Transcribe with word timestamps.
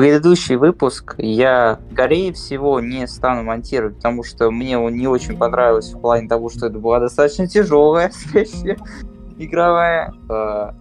предыдущий 0.00 0.56
выпуск 0.56 1.14
я, 1.18 1.78
скорее 1.92 2.32
всего, 2.32 2.80
не 2.80 3.06
стану 3.06 3.42
монтировать, 3.42 3.96
потому 3.96 4.24
что 4.24 4.50
мне 4.50 4.78
он 4.78 4.94
не 4.94 5.06
очень 5.06 5.36
понравился 5.36 5.94
в 5.94 6.00
плане 6.00 6.26
того, 6.26 6.48
что 6.48 6.68
это 6.68 6.78
была 6.78 7.00
достаточно 7.00 7.46
тяжелая 7.46 8.10
сессия 8.10 8.78
игровая. 9.38 10.14
А, 10.30 10.74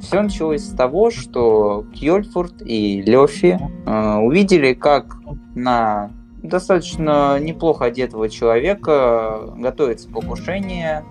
Все 0.00 0.22
началось 0.22 0.62
с 0.62 0.74
того, 0.74 1.10
что 1.10 1.84
Кьольфорд 1.94 2.62
и 2.64 3.02
Лёфи 3.02 3.60
а, 3.84 4.20
увидели, 4.20 4.72
как 4.72 5.16
на 5.54 6.10
достаточно 6.42 7.38
неплохо 7.38 7.84
одетого 7.84 8.30
человека 8.30 9.50
готовится 9.58 10.08
покушение. 10.08 11.04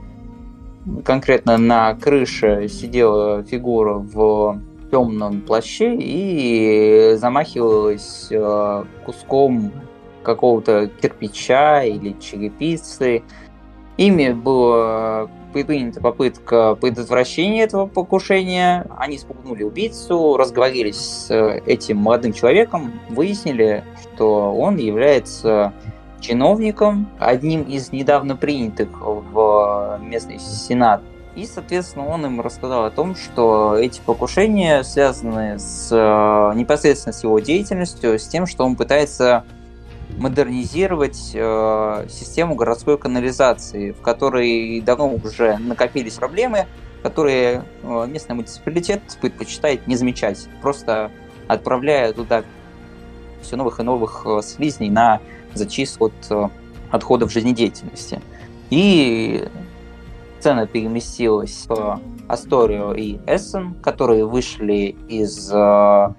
Конкретно 1.06 1.60
на 1.60 1.94
крыше 1.94 2.68
сидела 2.70 3.44
фигура 3.44 4.00
в 4.00 4.60
темном 4.92 5.42
плаще 5.42 5.96
и 5.96 7.16
замахивалась 7.16 8.28
э, 8.32 8.84
куском 9.06 9.72
какого-то 10.24 10.88
кирпича 11.02 11.84
или 11.84 12.16
черепицы. 12.20 13.24
Ими 13.98 14.32
была 14.32 15.30
предпринята 15.54 16.00
попытка 16.02 16.76
предотвращения 16.76 17.64
этого 17.64 17.88
покушения. 17.88 18.86
Они 18.98 19.18
спугнули 19.18 19.64
убийцу, 19.64 20.38
разговорились 20.38 20.98
с 20.98 21.60
этим 21.66 21.98
молодым 21.98 22.34
человеком, 22.34 22.94
выяснили, 23.10 23.84
что 24.02 24.54
он 24.54 24.78
является 24.78 25.74
чиновником, 26.20 27.10
одним 27.18 27.64
из 27.64 27.92
недавно 27.92 28.36
принятых 28.36 28.90
в 29.02 30.00
местный 30.02 30.40
сенат 30.40 31.02
и, 31.40 31.46
соответственно, 31.46 32.06
он 32.06 32.26
им 32.26 32.42
рассказал 32.42 32.84
о 32.84 32.92
том, 32.92 33.16
что 33.16 33.78
эти 33.78 34.02
покушения 34.02 34.84
связаны 34.84 35.58
с, 35.58 35.90
э, 35.90 36.58
непосредственно 36.58 37.14
с 37.14 37.24
его 37.24 37.40
деятельностью, 37.40 38.20
с 38.20 38.28
тем, 38.28 38.46
что 38.46 38.66
он 38.66 38.76
пытается 38.76 39.46
модернизировать 40.18 41.32
э, 41.34 42.08
систему 42.10 42.56
городской 42.56 42.98
канализации, 42.98 43.92
в 43.92 44.02
которой 44.02 44.82
давно 44.82 45.14
уже 45.14 45.58
накопились 45.60 46.16
проблемы, 46.16 46.68
которые 47.04 47.64
э, 47.84 48.08
местный 48.08 48.36
муниципалитет 48.36 49.02
предпочитает 49.22 49.88
не 49.88 49.96
замечать, 49.96 50.50
просто 50.62 51.10
отправляя 51.48 52.12
туда 52.12 52.44
все 53.42 53.56
новых 53.56 53.80
и 53.80 53.84
новых 53.84 54.24
э, 54.26 54.42
слизней 54.42 54.90
на 54.90 55.22
зачистку 55.54 56.08
от 56.08 56.14
э, 56.32 56.50
отходов 56.92 57.32
жизнедеятельности. 57.32 58.22
И 58.70 59.48
сцена 60.40 60.68
переместилась 60.68 61.66
в 61.68 62.00
Асторио 62.28 62.94
и 62.94 63.20
Эссен, 63.28 63.76
которые 63.82 64.26
вышли 64.26 64.96
из 65.08 65.52
э, 65.52 66.14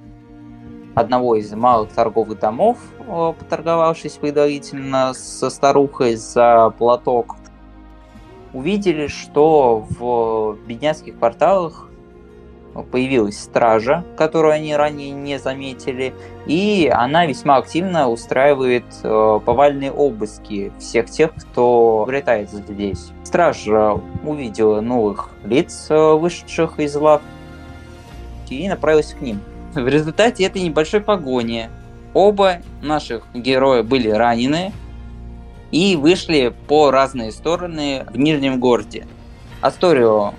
одного 0.95 1.37
из 1.37 1.53
малых 1.53 1.91
торговых 1.91 2.39
домов, 2.39 2.79
э, 2.99 3.33
поторговавшись 3.39 4.15
предварительно 4.15 5.15
со 5.15 5.49
старухой 5.49 6.17
за 6.17 6.71
платок, 6.77 7.37
увидели, 8.53 9.07
что 9.07 9.87
в 9.89 10.59
бедняцких 10.67 11.19
кварталах 11.19 11.89
появилась 12.93 13.39
стража, 13.39 14.05
которую 14.17 14.53
они 14.53 14.77
ранее 14.77 15.13
не 15.13 15.39
заметили, 15.39 16.13
и 16.47 16.93
она 16.93 17.27
весьма 17.27 17.57
активно 17.57 18.11
устраивает 18.11 18.85
э, 19.03 19.41
повальные 19.45 19.93
обыски 19.93 20.73
всех 20.79 21.11
тех, 21.11 21.35
кто 21.35 22.03
обретается 22.03 22.57
здесь. 22.57 23.13
Стража 23.31 24.01
увидела 24.25 24.81
новых 24.81 25.31
лиц, 25.45 25.87
э, 25.89 26.15
вышедших 26.15 26.79
из 26.79 26.95
лав, 26.97 27.23
и 28.49 28.69
направилась 28.69 29.15
к 29.15 29.21
ним. 29.21 29.41
В 29.75 29.87
результате 29.87 30.45
этой 30.45 30.63
небольшой 30.63 31.01
погони 31.01 31.71
оба 32.13 32.57
наших 32.83 33.25
героя 33.33 33.85
были 33.85 34.11
ранены 34.11 34.73
и 35.71 35.95
вышли 35.95 36.53
по 36.67 36.91
разные 36.91 37.31
стороны 37.31 38.05
в 38.11 38.19
Нижнем 38.19 38.59
городе. 38.59 39.07
Асторио 39.61 40.35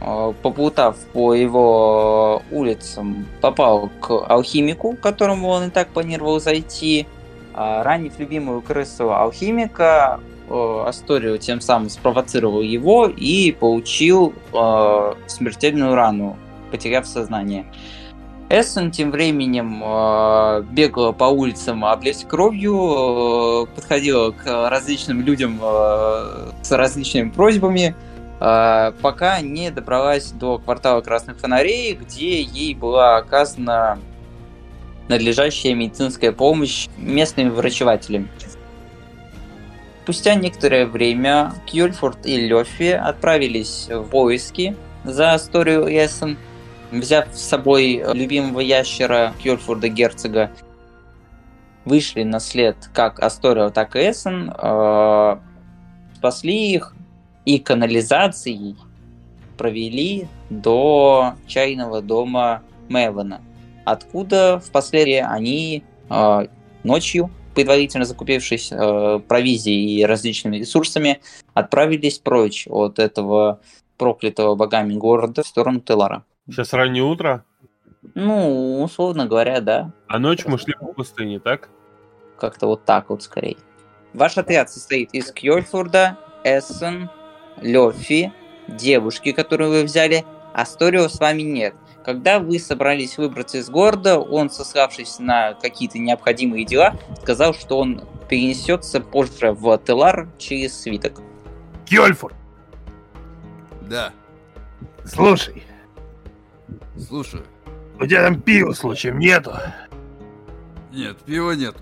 Э, 0.00 0.32
поплутав 0.42 0.96
по 1.12 1.34
его 1.34 2.42
улицам, 2.50 3.26
попал 3.40 3.90
к 4.00 4.10
алхимику, 4.28 4.92
к 4.92 5.00
которому 5.00 5.48
он 5.48 5.68
и 5.68 5.70
так 5.70 5.88
планировал 5.88 6.40
зайти. 6.40 7.06
А 7.54 7.82
ранив 7.82 8.18
любимую 8.18 8.60
крысу 8.60 9.14
алхимика, 9.14 10.20
э, 10.48 10.84
Асторио 10.86 11.36
тем 11.36 11.60
самым 11.60 11.90
спровоцировал 11.90 12.60
его 12.60 13.06
и 13.06 13.52
получил 13.52 14.34
э, 14.52 15.14
смертельную 15.26 15.94
рану, 15.94 16.36
потеряв 16.70 17.06
сознание. 17.06 17.66
Эссен 18.48 18.92
тем 18.92 19.10
временем 19.10 19.82
э, 19.84 20.62
бегала 20.70 21.12
по 21.12 21.24
улицам, 21.24 21.84
облезть 21.84 22.28
кровью, 22.28 22.74
э, 22.74 23.66
подходила 23.74 24.30
к 24.30 24.70
различным 24.70 25.22
людям 25.22 25.58
э, 25.60 26.52
с 26.62 26.70
различными 26.70 27.30
просьбами, 27.30 27.96
а, 28.38 28.92
пока 29.00 29.40
не 29.40 29.70
добралась 29.70 30.30
до 30.30 30.58
квартала 30.58 31.00
Красных 31.00 31.38
Фонарей, 31.38 31.94
где 31.94 32.42
ей 32.42 32.74
была 32.74 33.16
оказана 33.16 33.98
надлежащая 35.08 35.74
медицинская 35.74 36.32
помощь 36.32 36.88
местными 36.98 37.48
врачевателями. 37.48 38.28
Спустя 40.06 40.36
некоторое 40.36 40.86
время 40.86 41.52
Кьюльфорд 41.66 42.26
и 42.26 42.46
Лёфи 42.46 42.92
отправились 42.92 43.88
в 43.90 44.04
поиски 44.04 44.76
за 45.02 45.32
Асторию 45.32 45.88
и 45.88 45.96
Эссен, 45.96 46.38
взяв 46.92 47.26
с 47.32 47.40
собой 47.40 48.04
любимого 48.14 48.60
ящера 48.60 49.32
Кьюльфорда 49.42 49.88
Герцога. 49.88 50.52
Вышли 51.84 52.22
на 52.22 52.38
след 52.38 52.76
как 52.94 53.18
Астория, 53.18 53.70
так 53.70 53.96
и 53.96 54.08
Эссен, 54.08 54.54
э, 54.56 55.38
спасли 56.14 56.70
их, 56.70 56.94
и 57.44 57.58
канализацией 57.58 58.76
провели 59.58 60.28
до 60.50 61.34
чайного 61.48 62.00
дома 62.00 62.62
Мевана, 62.88 63.40
откуда 63.84 64.60
впоследствии 64.60 65.14
они 65.16 65.82
э, 66.08 66.46
ночью, 66.84 67.28
предварительно 67.56 68.04
закупившись 68.04 68.70
э, 68.70 69.18
провизией 69.26 70.00
и 70.00 70.04
различными 70.04 70.58
ресурсами, 70.58 71.20
отправились 71.54 72.18
прочь 72.18 72.68
от 72.68 72.98
этого 72.98 73.60
проклятого 73.96 74.54
богами 74.54 74.92
города 74.92 75.42
в 75.42 75.46
сторону 75.46 75.80
Телара. 75.80 76.22
Сейчас 76.48 76.74
раннее 76.74 77.02
утро? 77.02 77.44
Ну, 78.14 78.82
условно 78.82 79.26
говоря, 79.26 79.60
да. 79.62 79.90
А 80.06 80.18
ночью 80.18 80.50
мы 80.50 80.58
шли 80.58 80.74
по 80.78 80.92
пустыне, 80.92 81.40
так? 81.40 81.70
Как-то 82.38 82.66
вот 82.66 82.84
так 82.84 83.08
вот 83.08 83.22
скорее. 83.22 83.56
Ваш 84.12 84.36
отряд 84.36 84.70
состоит 84.70 85.14
из 85.14 85.32
Кьольфурда, 85.32 86.18
Эссен, 86.44 87.08
Лёфи, 87.62 88.34
девушки, 88.68 89.32
которую 89.32 89.70
вы 89.70 89.84
взяли, 89.84 90.26
Асторио 90.52 91.08
с 91.08 91.18
вами 91.18 91.40
нет. 91.40 91.74
Когда 92.06 92.38
вы 92.38 92.60
собрались 92.60 93.18
выбраться 93.18 93.58
из 93.58 93.68
города, 93.68 94.20
он, 94.20 94.48
сославшись 94.48 95.18
на 95.18 95.54
какие-то 95.54 95.98
необходимые 95.98 96.64
дела, 96.64 96.94
сказал, 97.20 97.52
что 97.52 97.80
он 97.80 98.04
перенесется 98.28 99.00
позже 99.00 99.50
в 99.50 99.76
Телар 99.78 100.28
через 100.38 100.80
свиток. 100.80 101.20
Кьольфур! 101.84 102.32
Да. 103.80 104.12
Слушай. 105.04 105.64
Слушаю. 106.96 107.44
У 107.98 108.06
тебя 108.06 108.22
там 108.22 108.40
пива 108.40 108.72
случаем 108.72 109.18
нету? 109.18 109.54
Нет, 110.92 111.18
пива 111.26 111.52
нету. 111.56 111.80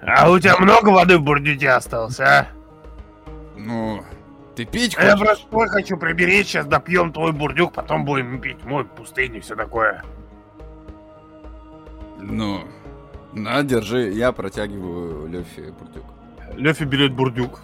А 0.00 0.30
у 0.30 0.38
тебя 0.38 0.56
много 0.56 0.88
воды 0.88 1.18
в 1.18 1.22
бурдюке 1.22 1.68
осталось, 1.68 2.18
а? 2.18 2.48
Ну, 4.54 4.64
ты 4.64 4.64
пить 4.70 4.94
хочешь? 4.94 5.10
Я 5.10 5.16
просто 5.16 5.68
хочу 5.68 5.96
приберечь, 5.96 6.46
сейчас 6.48 6.66
допьем 6.66 7.12
твой 7.12 7.32
бурдюк, 7.32 7.72
потом 7.72 8.04
будем 8.04 8.40
пить 8.40 8.64
мой 8.64 8.84
пустынь 8.84 9.34
и 9.36 9.40
все 9.40 9.56
такое. 9.56 10.04
Ну, 12.20 12.60
на, 13.32 13.62
держи, 13.64 14.10
я 14.12 14.30
протягиваю 14.32 15.26
Лёфи 15.26 15.74
бурдюк. 15.78 16.04
Лёфи 16.56 16.84
берет 16.84 17.12
бурдюк. 17.12 17.60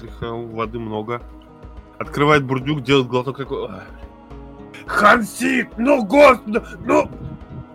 Тряхал, 0.00 0.46
воды 0.46 0.78
много. 0.78 1.20
Открывает 1.98 2.44
бурдюк, 2.44 2.82
делает 2.82 3.08
глоток 3.08 3.36
такой... 3.36 3.68
Хансит, 4.86 5.76
ну 5.76 6.04
господи, 6.04 6.62
ну... 6.84 7.10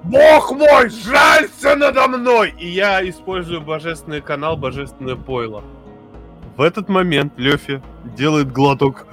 Бог 0.03 0.51
мой, 0.51 0.89
жалься 0.89 1.75
надо 1.77 2.07
мной! 2.09 2.53
И 2.59 2.67
я 2.67 3.07
использую 3.07 3.61
божественный 3.61 4.19
канал, 4.19 4.57
божественное 4.57 5.15
пойло. 5.15 5.63
В 6.55 6.61
этот 6.61 6.87
момент 6.89 7.33
Лёфи 7.37 7.81
делает 8.15 8.51
глоток. 8.51 9.07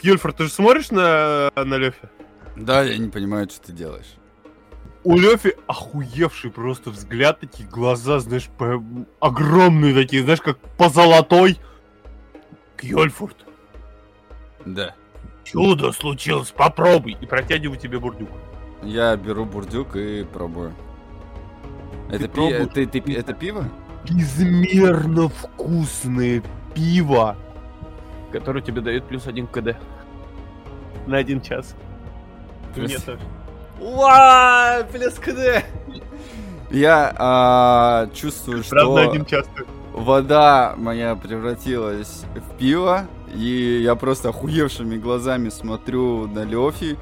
Кьюльфорд, 0.00 0.36
ты 0.36 0.44
же 0.44 0.50
смотришь 0.50 0.90
на, 0.90 1.50
на 1.54 1.74
Лёфи? 1.76 2.08
Да, 2.56 2.82
я 2.82 2.98
не 2.98 3.08
понимаю, 3.08 3.48
что 3.48 3.60
ты 3.66 3.72
делаешь. 3.72 4.14
У 5.04 5.16
Лёфи 5.18 5.56
охуевший 5.66 6.50
просто 6.50 6.90
взгляд, 6.90 7.40
такие 7.40 7.68
глаза, 7.68 8.20
знаешь, 8.20 8.48
по... 8.56 8.82
огромные 9.20 9.94
такие, 9.94 10.22
знаешь, 10.22 10.40
как 10.40 10.58
по 10.78 10.88
золотой. 10.88 11.58
Кьюльфорд. 12.76 13.36
Да. 14.64 14.94
Чудо 15.44 15.92
случилось, 15.92 16.50
попробуй. 16.50 17.16
И 17.20 17.26
протягиваю 17.26 17.78
тебе 17.78 17.98
бурдюк. 17.98 18.30
Я 18.82 19.16
беру 19.16 19.44
бурдюк 19.44 19.96
и 19.96 20.24
пробую. 20.24 20.72
Это, 22.10 22.28
пи- 22.28 22.34
пробуешь? 22.34 22.68
ты- 22.72 22.86
ты 22.86 23.14
это 23.14 23.32
пиво? 23.32 23.68
Безмерно 24.08 25.28
вкусное 25.28 26.42
пиво, 26.74 27.36
которое 28.32 28.62
тебе 28.62 28.80
дает 28.80 29.04
плюс 29.04 29.26
один 29.26 29.46
КД. 29.46 29.76
На 31.06 31.18
один 31.18 31.40
час. 31.40 31.74
Мне 32.76 32.98
тоже. 32.98 33.20
Уа, 33.80 34.82
плюс 34.92 35.14
КД. 35.14 35.64
Я 36.70 37.14
а, 37.18 38.06
чувствую, 38.14 38.64
Правда, 38.68 39.02
что 39.02 39.10
один 39.10 39.24
час. 39.26 39.46
вода 39.92 40.74
моя 40.76 41.14
превратилась 41.16 42.24
в 42.34 42.56
пиво, 42.56 43.06
и 43.34 43.80
я 43.82 43.94
просто 43.94 44.30
охуевшими 44.30 44.96
глазами 44.96 45.50
смотрю 45.50 46.26
на 46.28 46.44
Лёфи. 46.44 46.96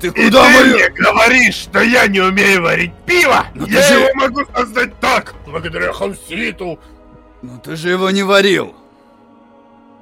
Ты 0.00 0.08
И 0.08 0.10
куда 0.10 0.44
ты 0.52 0.64
мне 0.64 0.88
говоришь, 0.90 1.54
что 1.54 1.80
я 1.80 2.06
не 2.08 2.20
умею 2.20 2.62
варить 2.62 2.92
пиво? 3.06 3.46
Ну 3.54 3.66
ты 3.66 3.72
я 3.72 3.82
же- 3.82 3.94
его 4.00 4.14
могу 4.14 4.44
создать 4.54 4.98
так, 5.00 5.34
благодаря 5.46 5.92
Хауситу. 5.92 6.78
Ну 7.42 7.58
ты 7.60 7.76
же 7.76 7.90
его 7.90 8.10
не 8.10 8.22
варил. 8.22 8.74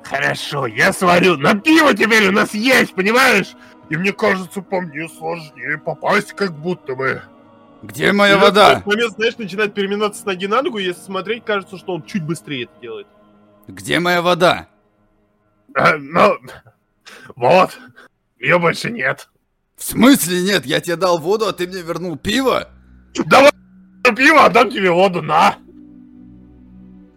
Хорошо, 0.03 0.67
я 0.67 0.93
сварю, 0.93 1.37
но 1.37 1.55
пиво 1.59 1.95
теперь 1.95 2.29
у 2.29 2.33
нас 2.33 2.55
есть, 2.55 2.95
понимаешь? 2.95 3.53
И 3.89 3.97
мне 3.97 4.13
кажется, 4.13 4.61
по 4.63 4.81
мне 4.81 5.09
сложнее 5.09 5.79
попасть, 5.79 6.33
как 6.33 6.53
будто 6.53 6.95
бы. 6.95 7.23
Где 7.83 8.13
моя 8.13 8.35
И 8.35 8.37
Лёва 8.37 8.41
в 8.41 8.49
вода? 8.49 8.73
этот 8.73 8.87
момент, 8.87 9.13
знаешь, 9.15 9.37
начинает 9.39 9.75
переминаться 9.75 10.23
с 10.23 10.25
ноги 10.25 10.47
на 10.47 10.63
ногу, 10.63 10.79
и 10.79 10.85
если 10.85 11.03
смотреть, 11.03 11.45
кажется, 11.45 11.77
что 11.77 11.95
он 11.95 12.03
чуть 12.05 12.23
быстрее 12.25 12.65
это 12.65 12.73
делает. 12.81 13.07
Где 13.69 13.99
моя 14.01 14.23
вода? 14.23 14.69
А, 15.75 15.97
ну, 15.99 16.37
вот, 17.37 17.79
ее 18.39 18.59
больше 18.59 18.91
нет. 18.91 19.29
В 19.83 19.85
смысле 19.85 20.43
нет? 20.43 20.65
Я 20.65 20.81
тебе 20.81 20.95
дал 20.95 21.19
воду, 21.19 21.47
а 21.49 21.53
ты 21.53 21.67
мне 21.67 21.83
вернул 21.83 22.17
пиво? 22.17 22.69
Давай 23.27 23.51
пиво, 24.17 24.45
отдам 24.45 24.71
тебе 24.71 24.93
воду, 24.93 25.23
на. 25.23 25.57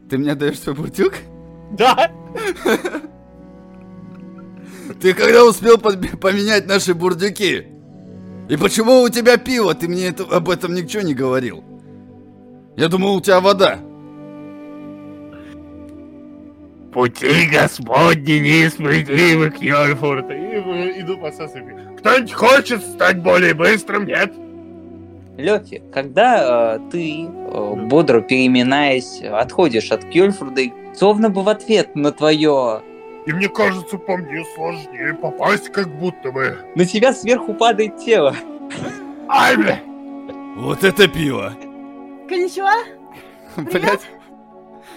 Ты 0.09 0.17
мне 0.17 0.33
даешь 0.33 0.59
свой 0.59 0.73
бурдюк? 0.75 1.13
Да! 1.77 2.11
Ты 4.99 5.13
когда 5.13 5.45
успел 5.45 5.77
поменять 5.77 6.65
наши 6.65 6.95
бурдюки? 6.95 7.67
И 8.49 8.57
почему 8.57 9.01
у 9.03 9.09
тебя 9.09 9.37
пиво? 9.37 9.75
Ты 9.75 9.87
мне 9.87 10.07
это- 10.07 10.23
об 10.23 10.49
этом 10.49 10.73
ничего 10.73 11.03
не 11.03 11.13
говорил. 11.13 11.63
Я 12.77 12.87
думал, 12.87 13.15
у 13.15 13.21
тебя 13.21 13.41
вода. 13.41 13.77
Пути 16.91 17.47
Господни 17.51 18.39
неисповедимы 18.39 19.51
к 19.51 19.61
Йорфурту. 19.61 20.31
И 20.31 21.01
иду 21.01 21.19
по 21.19 21.31
сосыпи. 21.31 21.94
Кто-нибудь 22.05 22.33
хочет 22.33 22.83
стать 22.83 23.17
более 23.23 23.55
быстрым, 23.55 24.05
нет? 24.05 24.31
Лёфи, 25.37 25.81
когда 25.91 26.75
э, 26.75 26.79
ты, 26.91 27.25
э, 27.25 27.75
бодро 27.87 28.21
переминаясь, 28.21 29.23
отходишь 29.23 29.91
от 29.91 30.05
Кёльфорда, 30.05 30.61
и 30.61 30.71
словно 30.93 31.31
бы 31.31 31.41
в 31.41 31.49
ответ 31.49 31.95
на 31.95 32.11
твое... 32.11 32.83
И 33.25 33.33
мне 33.33 33.49
кажется, 33.49 33.97
по 33.97 34.17
мне 34.17 34.45
сложнее 34.53 35.15
попасть, 35.15 35.69
как 35.71 35.89
будто 35.97 36.31
бы. 36.31 36.59
На 36.75 36.85
тебя 36.85 37.11
сверху 37.11 37.55
падает 37.55 37.97
тело. 37.97 38.35
Ай, 39.27 39.57
бля! 39.57 39.79
Вот 40.57 40.83
это 40.83 41.07
пиво. 41.07 41.53
Коничева? 42.29 42.69
Блять, 43.57 44.01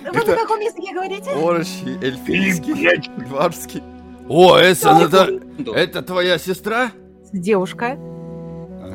Вы 0.03 0.11
Это- 0.21 0.33
на 0.33 0.37
каком 0.37 0.61
языке 0.61 0.93
говорите? 0.93 1.31
орочий, 1.31 1.95
И, 2.03 2.05
эльфийский, 2.05 3.11
варский. 3.31 3.83
О, 4.29 4.59
Эссон, 4.59 5.03
это, 5.03 5.41
это 5.75 6.03
твоя 6.03 6.39
сестра? 6.39 6.91
Девушка 7.33 7.99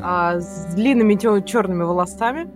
а, 0.03 0.39
с 0.39 0.75
длинными 0.75 1.15
черными 1.43 1.83
волосами. 1.83 2.49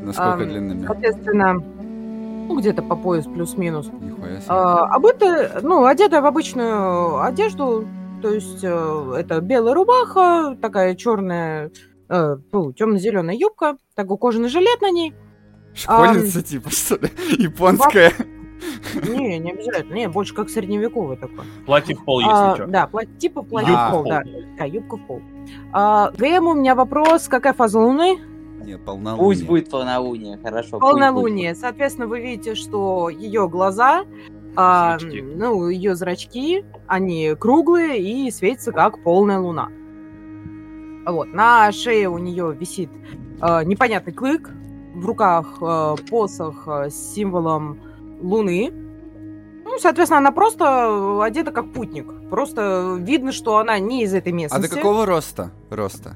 Насколько 0.00 0.32
ам, 0.32 0.48
длинными? 0.48 0.86
Соответственно, 0.86 1.54
ну, 1.54 2.58
где-то 2.58 2.82
по 2.82 2.96
пояс 2.96 3.26
плюс-минус. 3.26 3.88
Нихуя 4.00 4.40
себе. 4.40 4.46
А, 4.48 4.86
обыта, 4.86 5.60
ну, 5.62 5.84
одетая 5.84 6.22
в 6.22 6.26
обычную 6.26 7.22
одежду, 7.22 7.86
то 8.20 8.32
есть 8.32 8.60
э, 8.62 9.14
это 9.18 9.40
белая 9.40 9.74
рубаха, 9.74 10.56
такая 10.60 10.94
черная, 10.96 11.70
э, 12.08 12.36
темно-зеленая 12.50 13.36
юбка, 13.36 13.76
такой 13.94 14.18
кожаный 14.18 14.48
жилет 14.48 14.80
на 14.80 14.90
ней. 14.90 15.14
Школьница 15.74 16.42
типа, 16.42 16.70
что 16.70 16.96
ли? 16.96 17.10
Японская. 17.38 18.12
Не, 19.08 19.38
не 19.38 19.52
обязательно, 19.52 19.94
не, 19.94 20.08
больше 20.08 20.34
как 20.34 20.50
средневековый 20.50 21.16
такой. 21.16 21.44
Платье 21.66 21.96
в 21.96 22.04
пол, 22.04 22.20
А, 22.24 22.50
если 22.50 22.62
что. 22.62 22.72
да, 22.72 22.88
пла- 22.90 23.18
типа 23.18 23.42
платье 23.42 23.74
в 23.74 23.90
пол, 23.90 24.04
да. 24.04 24.22
Такая 24.52 24.68
юбка 24.68 24.96
в 24.96 25.06
пол. 25.06 25.22
А, 25.72 26.10
ГМ, 26.16 26.46
у 26.48 26.54
меня 26.54 26.74
вопрос, 26.74 27.28
какая 27.28 27.52
фаза 27.52 27.78
Луны? 27.78 28.18
Нет, 28.64 28.84
полнолуние. 28.84 29.24
Пусть 29.24 29.46
будет 29.46 29.70
полнолуние, 29.70 30.38
хорошо. 30.38 30.78
пусть 30.78 30.82
Полнолуние. 30.82 31.54
Соответственно, 31.54 32.06
вы 32.06 32.20
видите, 32.20 32.54
что 32.54 33.08
ее 33.08 33.48
глаза, 33.48 34.04
а, 34.54 34.98
ну, 35.00 35.68
ее 35.68 35.96
зрачки, 35.96 36.64
они 36.86 37.34
круглые 37.38 38.00
и 38.00 38.30
светятся 38.30 38.70
как 38.72 39.02
полная 39.02 39.38
луна. 39.40 39.68
Вот, 41.06 41.28
на 41.32 41.72
шее 41.72 42.08
у 42.08 42.18
нее 42.18 42.54
висит 42.58 42.90
а, 43.40 43.64
непонятный 43.64 44.12
клык, 44.12 44.50
в 44.94 45.04
руках 45.06 45.56
а, 45.60 45.96
посох 46.08 46.68
а, 46.68 46.88
с 46.90 47.14
символом 47.14 47.80
луны. 48.22 48.70
Ну, 49.64 49.78
соответственно, 49.78 50.18
она 50.18 50.32
просто 50.32 51.22
одета 51.22 51.50
как 51.50 51.72
путник. 51.72 52.06
Просто 52.30 52.96
видно, 53.00 53.32
что 53.32 53.58
она 53.58 53.78
не 53.78 54.02
из 54.04 54.14
этой 54.14 54.32
А 54.32 54.34
местности. 54.36 54.68
до 54.70 54.76
какого 54.76 55.06
роста? 55.06 55.50
Роста. 55.70 56.14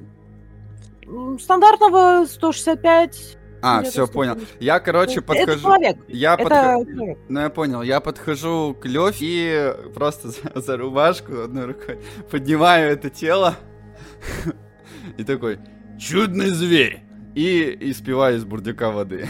Стандартного 1.41 2.25
165. 2.27 3.39
А, 3.63 3.83
все, 3.83 4.07
170. 4.07 4.13
понял. 4.13 4.37
Я, 4.61 4.81
короче, 4.81 5.15
Это 5.21 5.23
подхожу. 5.23 5.61
человек. 5.61 5.97
Я 6.09 6.35
Это 6.35 6.43
подхожу. 6.45 6.85
человек. 6.87 7.19
Ну, 7.29 7.41
я 7.41 7.51
понял. 7.51 7.83
Я 7.83 8.01
подхожу 8.01 8.75
к 8.81 8.87
Лёфе 8.87 9.27
и 9.27 9.93
просто 9.95 10.29
за, 10.31 10.61
за 10.61 10.77
рубашку 10.77 11.41
одной 11.41 11.67
рукой 11.67 11.99
поднимаю 12.31 12.91
это 12.93 13.09
тело. 13.11 13.55
И 15.19 15.25
такой, 15.25 15.59
чудный 15.99 16.49
зверь. 16.51 17.01
И 17.35 17.77
испиваю 17.91 18.37
из 18.37 18.45
бурдюка 18.45 18.91
воды. 18.91 19.29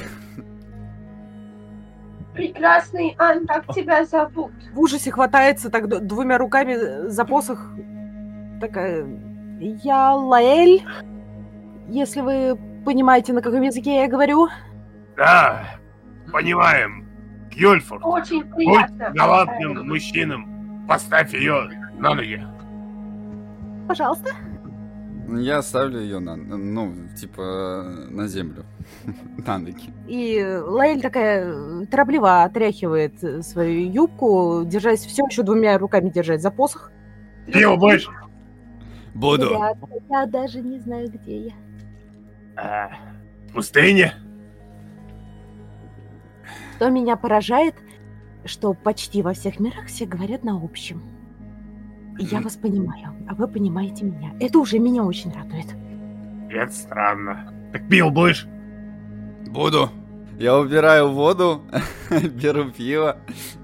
Прекрасный 2.37 3.15
Ан, 3.19 3.47
как 3.47 3.67
тебя 3.75 4.05
зовут? 4.05 4.53
в 4.73 4.79
ужасе 4.81 5.11
хватается 5.11 5.71
так 5.71 5.88
двумя 6.06 6.37
руками 6.38 7.09
за 7.09 7.25
посох. 7.25 7.71
Такая, 8.61 9.06
я 9.59 10.15
Лаэль, 10.15 10.85
если 11.88 12.21
вы 12.21 12.59
понимаете, 12.85 13.33
на 13.33 13.40
каком 13.43 13.62
языке 13.62 14.02
я 14.02 14.09
говорю. 14.09 14.49
Да, 15.16 15.64
понимаем. 16.33 17.07
Кьюльфорд, 17.50 18.02
Очень 18.05 18.45
будь 18.45 18.55
приятно. 18.55 19.11
галантным 19.14 19.87
мужчином. 19.88 20.85
Поставь 20.87 21.33
ее 21.33 21.71
на 21.99 22.14
ноги. 22.14 22.45
Пожалуйста. 23.88 24.31
Я 25.28 25.61
ставлю 25.62 26.00
ее 26.00 26.21
на, 26.21 26.37
ну, 26.37 26.95
типа, 27.16 28.06
на 28.11 28.28
землю. 28.28 28.64
На 29.47 29.59
ноги. 29.59 29.90
И 30.06 30.45
Лаэль 30.45 31.00
такая 31.00 31.45
э, 31.47 31.87
торопливо 31.87 32.45
отряхивает 32.45 33.23
э, 33.25 33.42
свою 33.42 33.90
юбку, 33.90 34.62
держась 34.64 35.00
все 35.04 35.25
еще 35.25 35.42
двумя 35.42 35.78
руками 35.78 36.11
держать 36.11 36.42
за 36.42 36.50
посох. 36.50 36.92
Пиво 37.52 37.76
будешь? 37.76 38.09
Буду. 39.14 39.50
Я, 39.50 39.73
я 40.11 40.26
даже 40.26 40.61
не 40.61 40.78
знаю, 40.78 41.11
где 41.11 41.47
я. 41.47 41.52
А, 42.56 42.90
в 43.49 43.54
пустыне? 43.54 44.14
Что 46.76 46.90
меня 46.90 47.16
поражает, 47.16 47.75
что 48.45 48.75
почти 48.75 49.23
во 49.23 49.33
всех 49.33 49.59
мирах 49.59 49.87
все 49.87 50.06
говорят 50.06 50.45
на 50.45 50.54
общем. 50.56 51.02
Я 52.18 52.40
вас 52.40 52.56
понимаю, 52.56 53.14
а 53.28 53.35
вы 53.35 53.46
понимаете 53.49 54.04
меня. 54.04 54.32
Это 54.40 54.58
уже 54.58 54.78
меня 54.78 55.02
очень 55.04 55.32
радует. 55.32 55.66
Это 56.50 56.73
странно. 56.73 57.52
Так 57.73 57.88
пил 57.88 58.11
будешь? 58.11 58.46
Буду. 59.49 59.90
Я 60.38 60.58
убираю 60.58 61.08
воду, 61.12 61.62
беру 62.11 62.70
пиво 62.70 63.16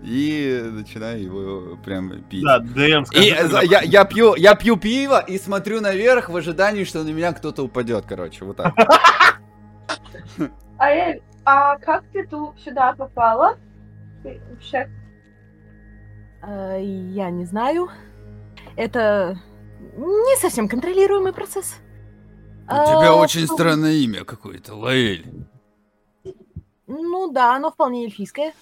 и 0.02 0.70
начинаю 0.72 1.22
его 1.22 1.76
прям 1.84 2.22
пить. 2.24 2.42
Да, 2.42 2.60
ДМ, 2.60 3.04
скажи, 3.04 3.26
И 3.26 3.30
когда- 3.30 3.48
за- 3.60 3.64
я, 3.66 3.82
я 3.82 4.04
пью, 4.06 4.34
я 4.36 4.54
пью 4.54 4.76
пиво 4.78 5.20
и 5.20 5.36
смотрю 5.38 5.80
наверх 5.82 6.30
в 6.30 6.36
ожидании, 6.36 6.84
что 6.84 7.02
на 7.04 7.10
меня 7.10 7.32
кто-то 7.34 7.62
упадет, 7.62 8.06
короче, 8.08 8.44
вот 8.46 8.56
так. 8.56 8.74
Аэль, 10.78 11.20
а 11.44 11.76
как 11.78 12.04
ты 12.12 12.26
тут 12.26 12.58
сюда 12.58 12.94
попала? 12.94 13.56
Ты 14.22 14.40
вообще 14.50 14.88
Э, 16.44 16.80
Я 16.82 17.30
не 17.30 17.44
знаю. 17.44 17.88
Это 18.76 19.38
не 19.96 20.36
совсем 20.40 20.68
контролируемый 20.68 21.32
процесс. 21.32 21.76
У 22.64 22.68
тебя 22.72 23.10
А, 23.10 23.14
очень 23.16 23.46
ну, 23.46 23.54
странное 23.54 23.92
имя 23.92 24.24
какое-то, 24.24 24.74
Лаэль. 24.74 25.26
Ну 26.86 27.32
да, 27.32 27.56
оно 27.56 27.70
вполне 27.70 28.04
эльфийское. 28.04 28.52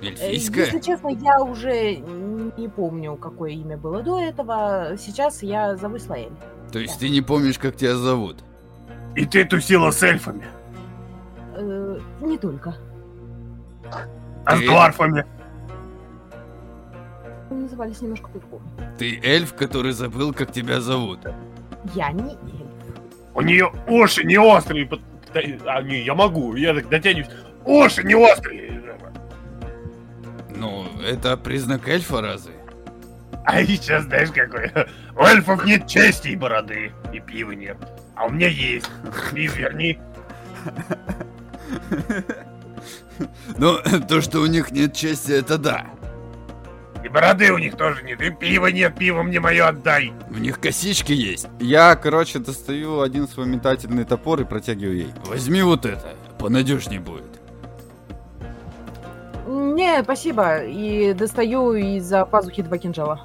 Э, 0.00 0.06
Эльфийская? 0.06 0.66
Если 0.66 0.80
честно, 0.80 1.08
я 1.08 1.42
уже 1.42 1.96
не 1.96 2.68
помню, 2.68 3.16
какое 3.16 3.50
имя 3.50 3.76
было 3.76 4.02
до 4.02 4.20
этого. 4.20 4.96
Сейчас 4.98 5.42
я 5.42 5.76
зовусь 5.76 6.06
Лаэль. 6.08 6.32
То 6.72 6.78
есть 6.78 6.98
ты 6.98 7.08
не 7.08 7.20
помнишь, 7.20 7.58
как 7.58 7.76
тебя 7.76 7.96
зовут? 7.96 8.38
И 9.16 9.26
ты 9.26 9.44
тусила 9.44 9.90
с 9.90 10.02
эльфами, 10.02 10.46
Э, 11.56 11.98
не 12.20 12.36
только. 12.38 12.74
а 14.44 14.56
с 14.56 14.60
Ты- 14.60 14.66
дварфами. 14.66 15.24
Мы 15.24 15.33
назывались 17.62 18.00
немножко 18.00 18.28
по-другому. 18.28 18.62
Ты 18.98 19.20
эльф, 19.22 19.54
который 19.54 19.92
забыл, 19.92 20.32
как 20.32 20.52
тебя 20.52 20.80
зовут. 20.80 21.20
Я 21.94 22.12
не 22.12 22.30
эльф. 22.30 22.38
У 23.34 23.40
нее 23.40 23.72
уши 23.88 24.24
не 24.24 24.38
острые. 24.38 24.88
А, 25.66 25.82
не, 25.82 26.04
я 26.04 26.14
могу, 26.14 26.54
я 26.54 26.74
так 26.74 26.88
дотянусь. 26.88 27.26
Уши 27.64 28.04
не 28.04 28.14
острые. 28.14 28.82
Ну, 30.56 30.86
это 31.04 31.36
признак 31.36 31.88
эльфа 31.88 32.20
разве? 32.20 32.54
А 33.44 33.60
еще 33.60 34.00
знаешь 34.00 34.30
какой? 34.30 34.72
У 35.16 35.22
эльфов 35.22 35.64
нет 35.64 35.86
чести 35.86 36.28
и 36.28 36.36
бороды, 36.36 36.92
и 37.12 37.20
пива 37.20 37.52
нет. 37.52 37.76
А 38.14 38.26
у 38.26 38.30
меня 38.30 38.48
есть. 38.48 38.88
Пив 39.34 39.56
верни. 39.56 39.98
Ну, 43.58 43.78
то, 44.08 44.20
что 44.20 44.40
у 44.40 44.46
них 44.46 44.70
нет 44.70 44.94
чести, 44.94 45.32
это 45.32 45.58
да. 45.58 45.86
И 47.04 47.08
бороды 47.08 47.52
у 47.52 47.58
них 47.58 47.76
тоже 47.76 48.02
нет, 48.02 48.18
и 48.22 48.30
пива 48.30 48.68
нет, 48.68 48.96
пиво 48.96 49.22
мне 49.22 49.38
мое 49.38 49.68
отдай. 49.68 50.14
У 50.30 50.38
них 50.38 50.58
косички 50.58 51.12
есть. 51.12 51.46
Я, 51.60 51.96
короче, 51.96 52.38
достаю 52.38 53.02
один 53.02 53.28
свой 53.28 53.46
метательный 53.46 54.04
топор 54.04 54.40
и 54.40 54.44
протягиваю 54.44 54.96
ей. 54.96 55.14
Возьми 55.26 55.60
вот 55.60 55.84
это, 55.84 56.14
понадежнее 56.38 57.00
будет. 57.00 57.40
Не, 59.46 60.02
спасибо. 60.02 60.64
И 60.64 61.12
достаю 61.12 61.74
из-за 61.74 62.24
пазухи 62.24 62.62
два 62.62 62.78
кинжала. 62.78 63.20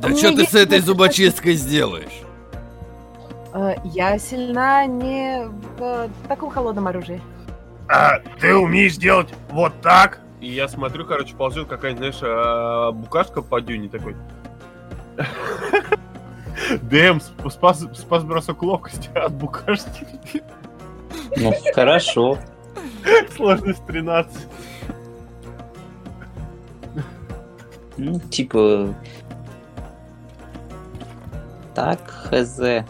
Да 0.00 0.16
что 0.16 0.34
ты 0.34 0.46
с 0.46 0.54
этой 0.54 0.80
зубочисткой 0.80 1.56
сделаешь? 1.56 2.22
Э, 3.52 3.74
я 3.84 4.18
сильна 4.18 4.86
не 4.86 5.46
в 5.76 5.82
э, 5.82 6.08
таком 6.28 6.50
холодном 6.50 6.86
оружии. 6.86 7.20
А 7.88 8.20
ты 8.40 8.54
умеешь 8.54 8.96
делать 8.96 9.28
вот 9.50 9.74
так? 9.82 10.20
И 10.40 10.48
я 10.48 10.68
смотрю, 10.68 11.04
короче, 11.04 11.34
ползет 11.36 11.68
какая-нибудь, 11.68 12.14
знаешь, 12.16 12.20
а, 12.22 12.92
букашка 12.92 13.42
по 13.42 13.60
дюне 13.60 13.88
такой. 13.88 14.16
Дэм, 16.82 17.18
сп- 17.18 17.50
спас, 17.50 17.84
спас 17.94 18.24
бросок 18.24 18.62
ловкости 18.62 19.10
от 19.14 19.32
букашки. 19.34 20.06
Ну, 21.36 21.52
хорошо. 21.74 22.38
Сложность 23.36 23.84
13. 23.86 24.46
Ну, 27.98 28.18
типа... 28.20 28.94
Так, 31.74 32.00
хз. 32.08 32.60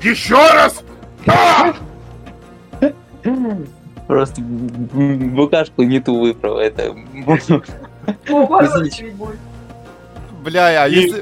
Еще 0.00 0.34
раз! 0.34 0.82
А! 1.26 1.72
Просто 4.08 4.40
букашку 4.42 5.82
не 5.84 6.00
ту 6.00 6.18
выбрал. 6.20 6.58
Это... 6.58 6.94
Бля, 10.42 10.82
а 10.84 10.88
если, 10.88 11.20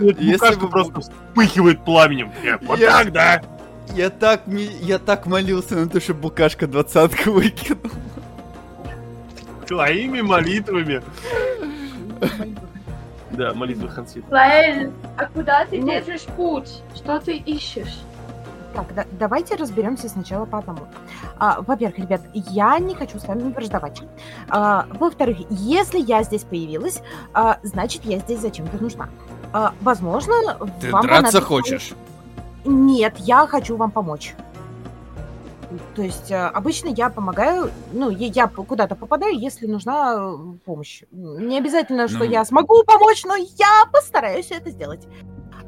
бы... 0.56 0.68
просто 0.68 1.00
вспыхивает 1.00 1.84
пламенем. 1.84 2.32
Я- 2.42 2.58
Вот 2.62 2.80
так, 2.80 3.12
да? 3.12 3.42
Я 3.94 4.08
так, 4.08 4.46
ми- 4.46 4.70
я 4.80 4.98
так 4.98 5.26
молился 5.26 5.74
на 5.74 5.88
то, 5.88 6.00
что 6.00 6.14
букашка 6.14 6.66
двадцатку 6.66 7.32
выкинул. 7.32 7.90
Твоими 9.66 10.20
молитвами. 10.22 11.02
Да, 13.32 13.54
молитвы 13.54 13.88
Хансит. 13.88 14.24
Лаэль, 14.30 14.90
а 15.16 15.26
куда 15.26 15.64
ты 15.66 15.80
Ну. 15.80 15.86
держишь 15.86 16.24
путь? 16.36 16.82
Что 16.94 17.18
ты 17.20 17.36
ищешь? 17.36 18.00
Так, 18.74 18.94
да- 18.94 19.06
давайте 19.12 19.56
разберемся 19.56 20.08
сначала 20.08 20.46
по 20.46 20.58
одному. 20.58 20.80
А, 21.38 21.60
во-первых, 21.62 21.98
ребят, 21.98 22.20
я 22.34 22.78
не 22.78 22.94
хочу 22.94 23.18
с 23.18 23.26
вами 23.26 23.52
враждовать. 23.52 24.00
А, 24.48 24.86
во-вторых, 24.90 25.38
если 25.50 25.98
я 25.98 26.22
здесь 26.22 26.44
появилась, 26.44 27.02
а, 27.34 27.58
значит, 27.62 28.04
я 28.04 28.18
здесь 28.18 28.40
зачем-то 28.40 28.80
нужна. 28.82 29.08
А, 29.52 29.74
возможно, 29.80 30.34
Ты 30.80 30.90
вам 30.92 31.02
драться 31.02 31.08
понадобится- 31.08 31.40
хочешь? 31.42 31.92
Нет, 32.64 33.14
я 33.18 33.46
хочу 33.46 33.76
вам 33.76 33.90
помочь. 33.90 34.34
То 35.94 36.02
есть 36.02 36.30
э, 36.32 36.36
обычно 36.46 36.88
я 36.88 37.10
помогаю, 37.10 37.70
ну, 37.92 38.10
я 38.10 38.48
куда-то 38.48 38.96
попадаю, 38.96 39.38
если 39.38 39.66
нужна 39.66 40.14
э, 40.18 40.36
помощь. 40.64 41.02
Не 41.12 41.58
обязательно, 41.58 42.08
что 42.08 42.18
Ну. 42.24 42.24
я 42.24 42.44
смогу 42.44 42.82
помочь, 42.84 43.24
но 43.24 43.36
я 43.36 43.84
постараюсь 43.92 44.50
это 44.50 44.70
сделать. 44.70 45.06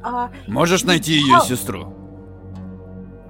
А, 0.03 0.31
Можешь 0.49 0.83
найти 0.85 1.13
ее 1.13 1.37
А. 1.37 1.41
сестру? 1.41 1.95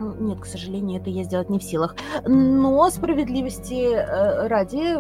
М, 0.01 0.27
Нет, 0.27 0.41
к 0.41 0.47
сожалению, 0.47 1.01
это 1.01 1.11
я 1.11 1.25
сделать 1.25 1.51
не 1.51 1.59
в 1.59 1.63
силах. 1.63 1.95
Но 2.27 2.89
справедливости 2.91 3.93
э, 3.95 4.47
ради, 4.49 4.97